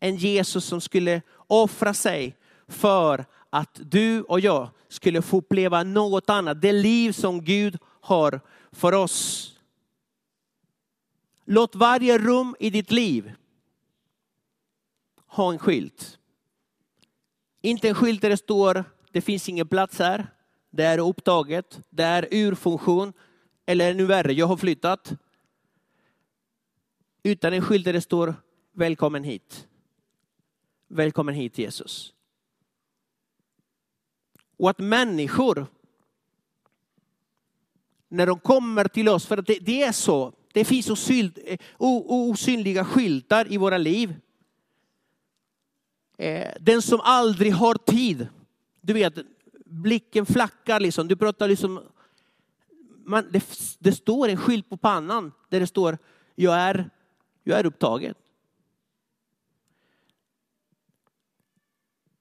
En 0.00 0.16
Jesus 0.16 0.64
som 0.64 0.80
skulle 0.80 1.22
offra 1.46 1.94
sig 1.94 2.36
för 2.68 3.24
att 3.54 3.80
du 3.82 4.22
och 4.22 4.40
jag 4.40 4.70
skulle 4.88 5.22
få 5.22 5.36
uppleva 5.36 5.82
något 5.82 6.30
annat. 6.30 6.60
Det 6.60 6.72
liv 6.72 7.12
som 7.12 7.44
Gud 7.44 7.78
har 8.00 8.40
för 8.72 8.92
oss. 8.92 9.50
Låt 11.44 11.74
varje 11.74 12.18
rum 12.18 12.56
i 12.58 12.70
ditt 12.70 12.90
liv 12.90 13.32
ha 15.26 15.52
en 15.52 15.58
skylt. 15.58 16.18
Inte 17.60 17.88
en 17.88 17.94
skylt 17.94 18.22
där 18.22 18.30
det 18.30 18.36
står, 18.36 18.84
det 19.12 19.20
finns 19.20 19.48
ingen 19.48 19.68
plats 19.68 19.98
här, 19.98 20.26
det 20.70 20.84
är 20.84 20.98
upptaget, 20.98 21.80
det 21.90 22.04
är 22.04 22.28
ur 22.30 22.54
funktion, 22.54 23.12
eller 23.66 23.90
ännu 23.90 24.04
värre, 24.04 24.32
jag 24.32 24.46
har 24.46 24.56
flyttat. 24.56 25.12
Utan 27.22 27.52
en 27.52 27.62
skylt 27.62 27.84
där 27.84 27.92
det 27.92 28.00
står, 28.00 28.34
välkommen 28.72 29.24
hit. 29.24 29.68
Välkommen 30.88 31.34
hit 31.34 31.58
Jesus. 31.58 32.13
Och 34.56 34.70
att 34.70 34.78
människor, 34.78 35.66
när 38.08 38.26
de 38.26 38.38
kommer 38.38 38.88
till 38.88 39.08
oss, 39.08 39.26
för 39.26 39.38
att 39.38 39.46
det, 39.46 39.58
det 39.60 39.82
är 39.82 39.92
så, 39.92 40.32
det 40.52 40.64
finns 40.64 41.10
eh, 41.10 41.58
osynliga 41.78 42.84
skyltar 42.84 43.52
i 43.52 43.56
våra 43.56 43.78
liv. 43.78 44.14
Eh, 46.16 46.52
den 46.60 46.82
som 46.82 47.00
aldrig 47.00 47.52
har 47.52 47.74
tid, 47.74 48.28
du 48.80 48.92
vet, 48.92 49.14
blicken 49.64 50.26
flackar 50.26 50.80
liksom, 50.80 51.08
du 51.08 51.16
pratar 51.16 51.48
liksom, 51.48 51.80
man, 53.04 53.28
det, 53.30 53.44
det 53.78 53.92
står 53.92 54.28
en 54.28 54.36
skylt 54.36 54.68
på 54.68 54.76
pannan 54.76 55.32
där 55.48 55.60
det 55.60 55.66
står, 55.66 55.98
jag 56.34 56.54
är, 56.54 56.90
jag 57.44 57.58
är 57.58 57.66
upptagen. 57.66 58.14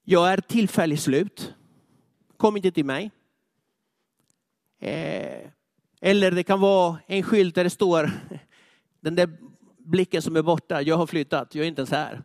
Jag 0.04 0.34
är 0.34 0.38
tillfälligt 0.38 1.02
slut. 1.02 1.54
Kom 2.44 2.58
inte 2.58 2.72
till 2.72 2.86
mig. 2.86 3.12
Eh, 4.80 5.50
eller 6.02 6.32
det 6.32 6.44
kan 6.44 6.60
vara 6.60 7.00
en 7.08 7.24
skylt 7.24 7.56
där 7.56 7.64
det 7.64 7.70
står 7.70 8.12
den 9.00 9.16
där 9.16 9.38
blicken 9.78 10.22
som 10.22 10.36
är 10.36 10.42
borta. 10.42 10.82
Jag 10.82 10.98
har 10.98 11.08
flyttat, 11.08 11.56
jag 11.56 11.64
är 11.64 11.68
inte 11.68 11.82
ens 11.82 11.92
här. 11.92 12.24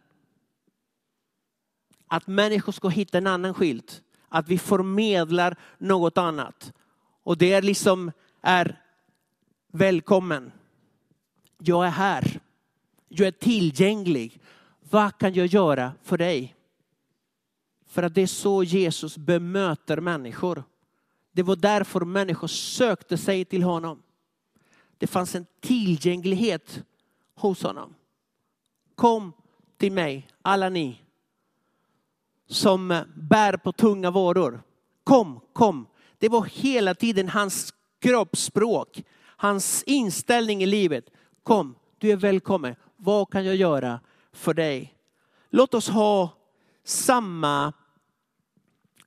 Att 2.07 2.27
människor 2.27 2.73
ska 2.73 2.89
hitta 2.89 3.19
en 3.19 3.27
annan 3.27 3.55
skylt. 3.55 4.03
Att 4.29 4.49
vi 4.49 4.59
förmedlar 4.59 5.57
något 5.79 6.19
annat. 6.19 6.73
Och 7.23 7.39
det 7.39 7.53
är 7.53 7.63
liksom 7.63 8.13
är 8.43 8.81
välkommen. 9.73 10.53
Jag 11.59 11.87
är 11.87 11.91
här. 11.91 12.41
Jag 13.09 13.27
är 13.27 13.33
tillgänglig. 13.33 14.41
Vad 14.91 15.19
kan 15.19 15.35
jag 15.35 15.47
göra 15.47 15.93
för 16.03 16.19
dig? 16.19 16.58
För 17.89 18.03
att 18.03 18.15
det 18.15 18.23
är 18.23 18.27
så 18.27 18.65
Jesus 18.65 19.19
bemöter 19.19 20.01
människor. 20.01 20.65
Det 21.33 21.43
var 21.43 21.57
därför 21.57 22.01
människor 22.01 22.49
sökte 22.49 23.19
sig 23.19 23.45
till 23.45 23.63
honom. 23.63 24.03
Det 24.99 25.07
fanns 25.07 25.35
en 25.35 25.47
tillgänglighet 25.61 26.83
hos 27.35 27.63
honom. 27.63 27.95
Kom 28.95 29.33
till 29.77 29.93
mig, 29.93 30.29
alla 30.43 30.69
ni 30.69 31.01
som 32.49 33.05
bär 33.15 33.57
på 33.57 33.73
tunga 33.73 34.11
varor. 34.11 34.63
Kom, 35.05 35.41
kom. 35.53 35.87
Det 36.19 36.29
var 36.29 36.45
hela 36.45 36.95
tiden 36.95 37.29
hans 37.29 37.75
kroppsspråk, 38.01 39.03
hans 39.21 39.83
inställning 39.83 40.63
i 40.63 40.67
livet. 40.67 41.05
Kom, 41.43 41.75
du 41.99 42.11
är 42.11 42.17
välkommen. 42.17 42.75
Vad 42.97 43.31
kan 43.31 43.45
jag 43.45 43.57
göra 43.57 44.01
för 44.33 44.55
dig? 44.55 44.95
Låt 45.51 45.75
oss 45.75 45.89
ha 45.89 46.31
samma 46.85 47.73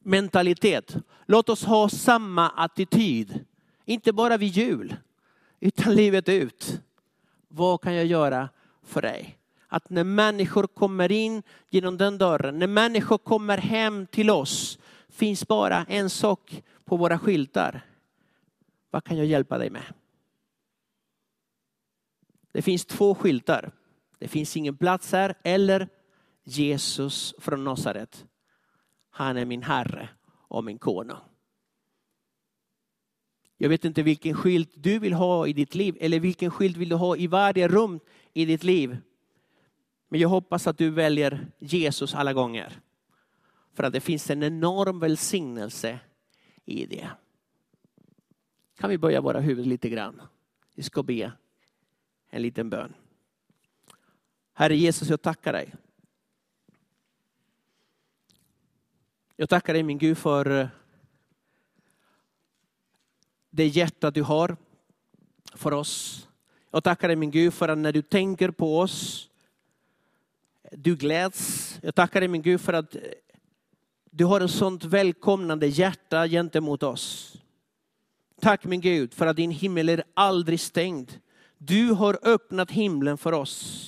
mentalitet. 0.03 0.95
Låt 1.25 1.49
oss 1.49 1.63
ha 1.63 1.89
samma 1.89 2.49
attityd. 2.49 3.45
Inte 3.85 4.13
bara 4.13 4.37
vid 4.37 4.49
jul, 4.49 4.95
utan 5.59 5.95
livet 5.95 6.29
ut. 6.29 6.81
Vad 7.47 7.81
kan 7.81 7.95
jag 7.95 8.05
göra 8.05 8.49
för 8.83 9.01
dig? 9.01 9.37
Att 9.67 9.89
när 9.89 10.03
människor 10.03 10.67
kommer 10.67 11.11
in 11.11 11.43
genom 11.69 11.97
den 11.97 12.17
dörren, 12.17 12.59
när 12.59 12.67
människor 12.67 13.17
kommer 13.17 13.57
hem 13.57 14.07
till 14.07 14.29
oss, 14.29 14.79
finns 15.09 15.47
bara 15.47 15.85
en 15.89 16.09
sak 16.09 16.63
på 16.85 16.97
våra 16.97 17.19
skyltar. 17.19 17.85
Vad 18.89 19.03
kan 19.03 19.17
jag 19.17 19.25
hjälpa 19.25 19.57
dig 19.57 19.69
med? 19.69 19.83
Det 22.51 22.61
finns 22.61 22.85
två 22.85 23.15
skyltar. 23.15 23.71
Det 24.17 24.27
finns 24.27 24.57
ingen 24.57 24.77
plats 24.77 25.11
här 25.11 25.35
eller 25.43 25.87
Jesus 26.43 27.35
från 27.39 27.63
Nasaret. 27.63 28.25
Han 29.21 29.38
är 29.38 29.45
min 29.45 29.63
Herre 29.63 30.10
och 30.47 30.63
min 30.63 30.79
konung. 30.79 31.17
Jag 33.57 33.69
vet 33.69 33.86
inte 33.86 34.03
vilken 34.03 34.36
skylt 34.36 34.69
du 34.75 34.99
vill 34.99 35.13
ha 35.13 35.47
i 35.47 35.53
ditt 35.53 35.75
liv 35.75 35.97
eller 35.99 36.19
vilken 36.19 36.51
skylt 36.51 36.77
vill 36.77 36.89
du 36.89 36.95
ha 36.95 37.17
i 37.17 37.27
varje 37.27 37.67
rum 37.67 37.99
i 38.34 38.45
ditt 38.45 38.63
liv. 38.63 38.97
Men 40.10 40.19
jag 40.19 40.29
hoppas 40.29 40.67
att 40.67 40.77
du 40.77 40.89
väljer 40.89 41.47
Jesus 41.60 42.15
alla 42.15 42.34
gånger. 42.34 42.79
För 43.73 43.84
att 43.84 43.93
det 43.93 44.01
finns 44.01 44.29
en 44.29 44.43
enorm 44.43 44.99
välsignelse 44.99 45.99
i 46.65 46.86
det. 46.86 47.10
Kan 48.77 48.89
vi 48.89 48.97
böja 48.97 49.21
våra 49.21 49.39
huvuden 49.39 49.69
lite 49.69 49.89
grann? 49.89 50.21
Vi 50.75 50.84
ska 50.84 51.03
be 51.03 51.31
en 52.29 52.41
liten 52.41 52.69
bön. 52.69 52.93
Herre 54.53 54.75
Jesus, 54.75 55.10
jag 55.10 55.21
tackar 55.21 55.53
dig 55.53 55.73
Jag 59.41 59.49
tackar 59.49 59.73
dig 59.73 59.84
min 59.84 59.97
Gud 59.97 60.17
för 60.17 60.60
eh, 60.60 60.67
det 63.49 63.67
hjärta 63.67 64.12
du 64.12 64.23
har 64.23 64.58
för 65.54 65.73
oss. 65.73 66.27
Jag 66.71 66.84
tackar 66.84 67.08
dig 67.08 67.17
min 67.17 67.32
Gud 67.32 67.54
för 67.54 67.69
att 67.69 67.77
när 67.77 67.91
du 67.91 68.01
tänker 68.01 68.51
på 68.51 68.80
oss, 68.80 69.30
du 70.71 70.95
gläds. 70.95 71.80
Jag 71.82 71.95
tackar 71.95 72.19
dig 72.19 72.30
min 72.30 72.41
Gud 72.41 72.62
för 72.62 72.73
att 72.73 72.95
eh, 72.95 73.01
du 74.12 74.25
har 74.25 74.41
ett 74.41 74.51
sånt 74.51 74.84
välkomnande 74.84 75.67
hjärta 75.67 76.27
gentemot 76.27 76.84
oss. 76.84 77.38
Tack 78.41 78.65
min 78.65 78.82
Gud 78.82 79.13
för 79.13 79.27
att 79.27 79.36
din 79.36 79.51
himmel 79.51 79.89
är 79.89 80.04
aldrig 80.13 80.60
stängd. 80.60 81.19
Du 81.58 81.91
har 81.91 82.19
öppnat 82.21 82.71
himlen 82.71 83.17
för 83.17 83.32
oss. 83.32 83.88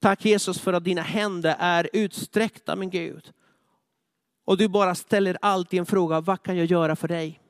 Tack 0.00 0.24
Jesus 0.24 0.60
för 0.60 0.72
att 0.72 0.84
dina 0.84 1.02
händer 1.02 1.56
är 1.58 1.90
utsträckta 1.92 2.76
min 2.76 2.90
Gud. 2.90 3.32
Och 4.52 4.58
du 4.58 4.68
bara 4.68 4.94
ställer 4.94 5.38
alltid 5.42 5.80
en 5.80 5.86
fråga, 5.86 6.20
vad 6.20 6.42
kan 6.42 6.56
jag 6.56 6.66
göra 6.66 6.96
för 6.96 7.08
dig? 7.08 7.40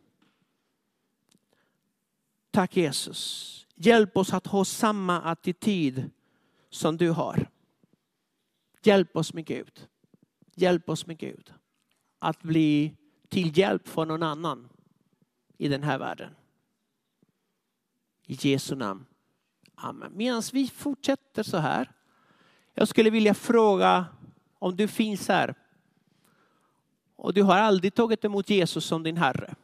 Tack 2.51 2.77
Jesus. 2.77 3.67
Hjälp 3.75 4.17
oss 4.17 4.33
att 4.33 4.47
ha 4.47 4.65
samma 4.65 5.21
attityd 5.21 6.11
som 6.71 6.97
du 6.97 7.11
har. 7.11 7.51
Hjälp 8.83 9.17
oss 9.17 9.35
med 9.35 9.47
Gud. 9.47 9.87
Hjälp 10.55 10.89
oss 10.89 11.07
med 11.07 11.19
Gud. 11.19 11.53
Att 12.19 12.43
bli 12.43 12.97
till 13.29 13.59
hjälp 13.59 13.89
för 13.89 14.07
någon 14.07 14.23
annan 14.23 14.69
i 15.59 15.69
den 15.69 15.83
här 15.83 15.99
världen. 15.99 16.35
I 18.27 18.37
Jesu 18.41 18.75
namn. 18.75 19.07
Amen. 19.75 20.13
Medan 20.15 20.43
vi 20.53 20.69
fortsätter 20.69 21.43
så 21.43 21.57
här. 21.57 21.91
Jag 22.75 22.89
skulle 22.89 23.11
vilja 23.11 23.35
fråga 23.35 24.07
om 24.59 24.77
du 24.77 24.89
finns 24.89 25.29
här 25.29 25.55
och 27.23 27.35
du 27.35 27.43
har 27.43 27.59
aldrig 27.59 27.95
tagit 27.95 28.25
emot 28.25 28.51
Jesus 28.51 28.85
som 28.85 29.03
din 29.03 29.17
Herre. 29.17 29.55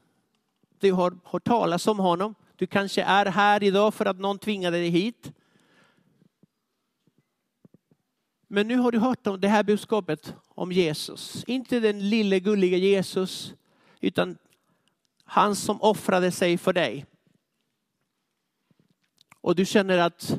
Du 0.78 0.92
har 0.92 1.18
hört 1.24 1.44
talas 1.44 1.86
om 1.86 1.98
honom. 1.98 2.34
Du 2.56 2.66
kanske 2.66 3.02
är 3.02 3.26
här 3.26 3.62
idag 3.62 3.94
för 3.94 4.06
att 4.06 4.18
någon 4.18 4.38
tvingade 4.38 4.76
dig 4.76 4.88
hit. 4.88 5.32
Men 8.48 8.68
nu 8.68 8.76
har 8.76 8.92
du 8.92 8.98
hört 8.98 9.26
om 9.26 9.40
det 9.40 9.48
här 9.48 9.62
budskapet 9.62 10.34
om 10.48 10.72
Jesus. 10.72 11.44
Inte 11.46 11.80
den 11.80 12.10
lille 12.10 12.40
gulliga 12.40 12.76
Jesus, 12.76 13.54
utan 14.00 14.38
han 15.24 15.56
som 15.56 15.82
offrade 15.82 16.30
sig 16.30 16.58
för 16.58 16.72
dig. 16.72 17.06
Och 19.40 19.56
du 19.56 19.66
känner 19.66 19.98
att 19.98 20.38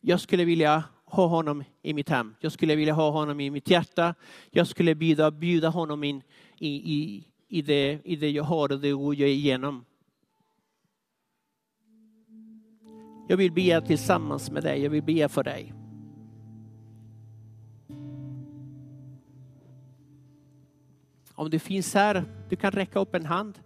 jag 0.00 0.20
skulle 0.20 0.44
vilja 0.44 0.84
ha 1.04 1.26
honom 1.26 1.64
i 1.82 1.92
mitt 1.92 2.08
hem. 2.08 2.34
Jag 2.40 2.52
skulle 2.52 2.76
vilja 2.76 2.94
ha 2.94 3.10
honom 3.10 3.40
i 3.40 3.50
mitt 3.50 3.70
hjärta. 3.70 4.14
Jag 4.50 4.66
skulle 4.66 4.94
bjuda, 4.94 5.30
bjuda 5.30 5.68
honom 5.68 6.04
in 6.04 6.22
i, 6.58 6.68
i, 6.68 7.24
i, 7.48 7.62
det, 7.62 8.00
i 8.04 8.16
det 8.16 8.30
jag 8.30 8.44
har 8.44 8.72
och 8.72 8.80
det 8.80 8.88
jag 8.88 9.20
är 9.20 9.26
igenom. 9.26 9.84
Jag 13.28 13.36
vill 13.36 13.52
be 13.52 13.80
tillsammans 13.80 14.50
med 14.50 14.62
dig. 14.62 14.82
Jag 14.82 14.90
vill 14.90 15.02
be 15.02 15.28
för 15.28 15.42
dig. 15.42 15.74
Om 21.34 21.50
du 21.50 21.58
finns 21.58 21.94
här, 21.94 22.24
du 22.48 22.56
kan 22.56 22.70
räcka 22.70 22.98
upp 23.00 23.14
en 23.14 23.26
hand. 23.26 23.58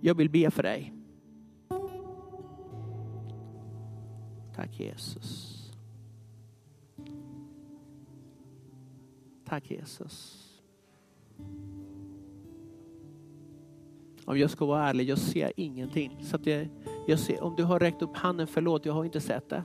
Jag 0.00 0.14
vill 0.14 0.30
be 0.30 0.50
för 0.50 0.62
dig. 0.62 0.92
Tack 4.54 4.80
Jesus. 4.80 5.47
Tack 9.48 9.70
Jesus. 9.70 10.44
Om 14.24 14.38
jag 14.38 14.50
ska 14.50 14.66
vara 14.66 14.88
ärlig, 14.88 15.08
jag 15.08 15.18
ser 15.18 15.52
ingenting. 15.56 16.18
Så 16.22 16.36
att 16.36 16.46
jag, 16.46 16.68
jag 17.06 17.18
ser, 17.18 17.42
om 17.42 17.56
du 17.56 17.64
har 17.64 17.80
räckt 17.80 18.02
upp 18.02 18.16
handen, 18.16 18.46
förlåt, 18.46 18.86
jag 18.86 18.92
har 18.92 19.04
inte 19.04 19.20
sett 19.20 19.48
det. 19.48 19.64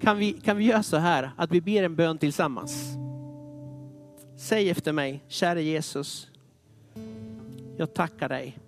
Kan 0.00 0.18
vi, 0.18 0.32
kan 0.32 0.56
vi 0.56 0.64
göra 0.64 0.82
så 0.82 0.96
här, 0.96 1.30
att 1.36 1.50
vi 1.50 1.60
ber 1.60 1.82
en 1.82 1.96
bön 1.96 2.18
tillsammans? 2.18 2.96
Säg 4.36 4.70
efter 4.70 4.92
mig, 4.92 5.24
kära 5.28 5.60
Jesus, 5.60 6.30
jag 7.76 7.94
tackar 7.94 8.28
dig 8.28 8.58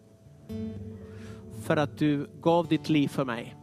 för 1.62 1.76
att 1.76 1.98
du 1.98 2.30
gav 2.40 2.68
ditt 2.68 2.88
liv 2.88 3.08
för 3.08 3.24
mig. 3.24 3.56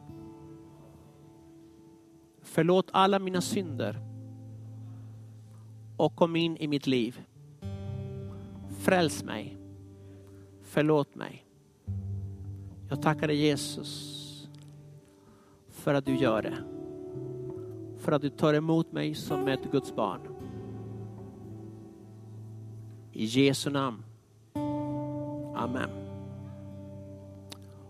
Förlåt 2.41 2.89
alla 2.91 3.19
mina 3.19 3.41
synder 3.41 4.07
och 5.98 6.16
kom 6.16 6.36
in 6.36 6.58
i 6.58 6.68
mitt 6.68 6.88
liv. 6.88 7.22
Fräls 8.80 9.24
mig. 9.24 9.58
Förlåt 10.62 11.16
mig. 11.16 11.46
Jag 12.90 13.02
tackar 13.02 13.28
dig 13.28 13.38
Jesus 13.38 14.14
för 15.70 15.94
att 15.94 16.06
du 16.06 16.16
gör 16.16 16.42
det. 16.42 16.58
För 17.98 18.12
att 18.12 18.22
du 18.22 18.30
tar 18.30 18.54
emot 18.54 18.92
mig 18.92 19.16
som 19.16 19.48
ett 19.48 19.72
Guds 19.72 19.96
barn. 19.96 20.22
I 23.12 23.26
Jesu 23.26 23.70
namn. 23.70 24.04
Amen. 25.56 25.90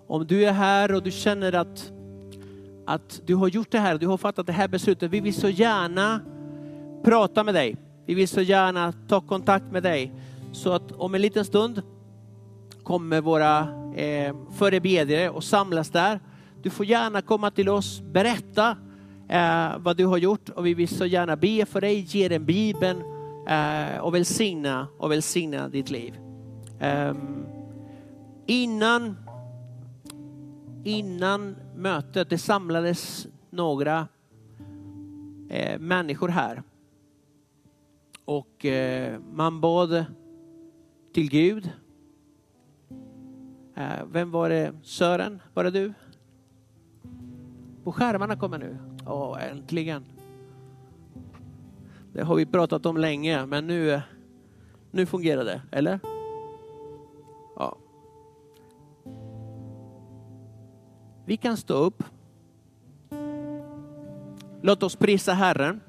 Om 0.08 0.28
du 0.28 0.46
är 0.46 0.52
här 0.52 0.96
och 0.96 1.04
du 1.04 1.12
känner 1.12 1.56
att, 1.56 1.91
att 2.86 3.22
du 3.26 3.36
har 3.36 3.48
gjort 3.48 3.72
det 3.72 3.80
här, 3.80 3.98
du 3.98 4.08
har 4.08 4.17
fattat 4.17 4.48
det 4.48 4.54
här 4.54 4.67
beslutet. 4.67 5.12
Vi 5.12 5.20
vill 5.20 5.34
så 5.34 5.50
gärna 5.50 6.22
prata 7.04 7.43
med 7.43 7.54
dig. 7.54 7.76
Vi 8.08 8.13
vill 8.13 8.28
så 8.28 8.41
gärna 8.41 8.93
ta 9.08 9.22
kontakt 9.22 9.72
med 9.72 9.84
dig. 9.84 10.12
Så 10.52 10.74
att 10.74 10.91
om 10.91 11.15
en 11.15 11.22
liten 11.22 11.46
stund 11.46 11.82
kommer 12.84 13.22
våra 13.22 13.60
eh, 13.96 14.36
förebedjare 14.58 15.30
och 15.30 15.43
samlas 15.43 15.89
där. 15.89 16.20
Du 16.62 16.70
får 16.70 16.86
gärna 16.86 17.22
komma 17.22 17.52
till 17.52 17.70
oss, 17.70 18.02
berätta 18.02 18.78
eh, 19.30 19.78
vad 19.78 19.98
du 19.98 20.06
har 20.06 20.17
gjort 20.17 20.50
och 20.50 20.65
vi 20.65 20.74
vill 20.74 20.88
så 20.88 21.06
gärna 21.06 21.36
be 21.36 21.65
för 21.65 21.82
dig, 21.82 22.00
ge 22.00 22.28
dig 22.28 22.39
Bibeln 22.39 23.04
eh, 23.48 24.00
och 24.00 24.15
välsigna 24.15 24.88
och 24.98 25.12
välsigna 25.12 25.70
ditt 25.70 25.89
liv. 25.89 26.20
Eh, 26.80 27.13
innan, 28.46 29.17
innan 30.84 31.56
mötet, 31.76 32.30
det 32.30 32.38
samlades 32.38 33.28
några 33.50 34.08
eh, 35.50 35.80
människor 35.80 36.30
här. 36.30 36.63
Och 38.27 38.65
eh, 38.65 39.19
man 39.33 39.61
bad 39.61 40.05
till 41.13 41.29
Gud. 41.29 41.71
Eh, 43.75 44.05
vem 44.11 44.31
var 44.31 44.49
det? 44.49 44.73
Sören, 44.83 45.41
var 45.53 45.63
det 45.63 45.71
du? 45.71 45.93
På 47.83 47.91
skärmarna 47.91 48.35
kommer 48.35 48.57
nu. 48.57 48.77
Åh, 49.05 49.43
äntligen. 49.51 50.05
Det 52.13 52.23
har 52.23 52.35
vi 52.35 52.45
pratat 52.45 52.85
om 52.85 52.97
länge, 52.97 53.45
men 53.45 53.67
nu, 53.67 53.91
eh, 53.91 54.01
nu 54.91 55.05
fungerar 55.05 55.43
det, 55.43 55.61
eller? 55.71 55.99
Ja. 57.55 57.77
Vi 61.25 61.37
kan 61.37 61.57
stå 61.57 61.73
upp. 61.73 62.03
Låt 64.61 64.83
oss 64.83 64.95
prisa 64.95 65.33
Herren. 65.33 65.81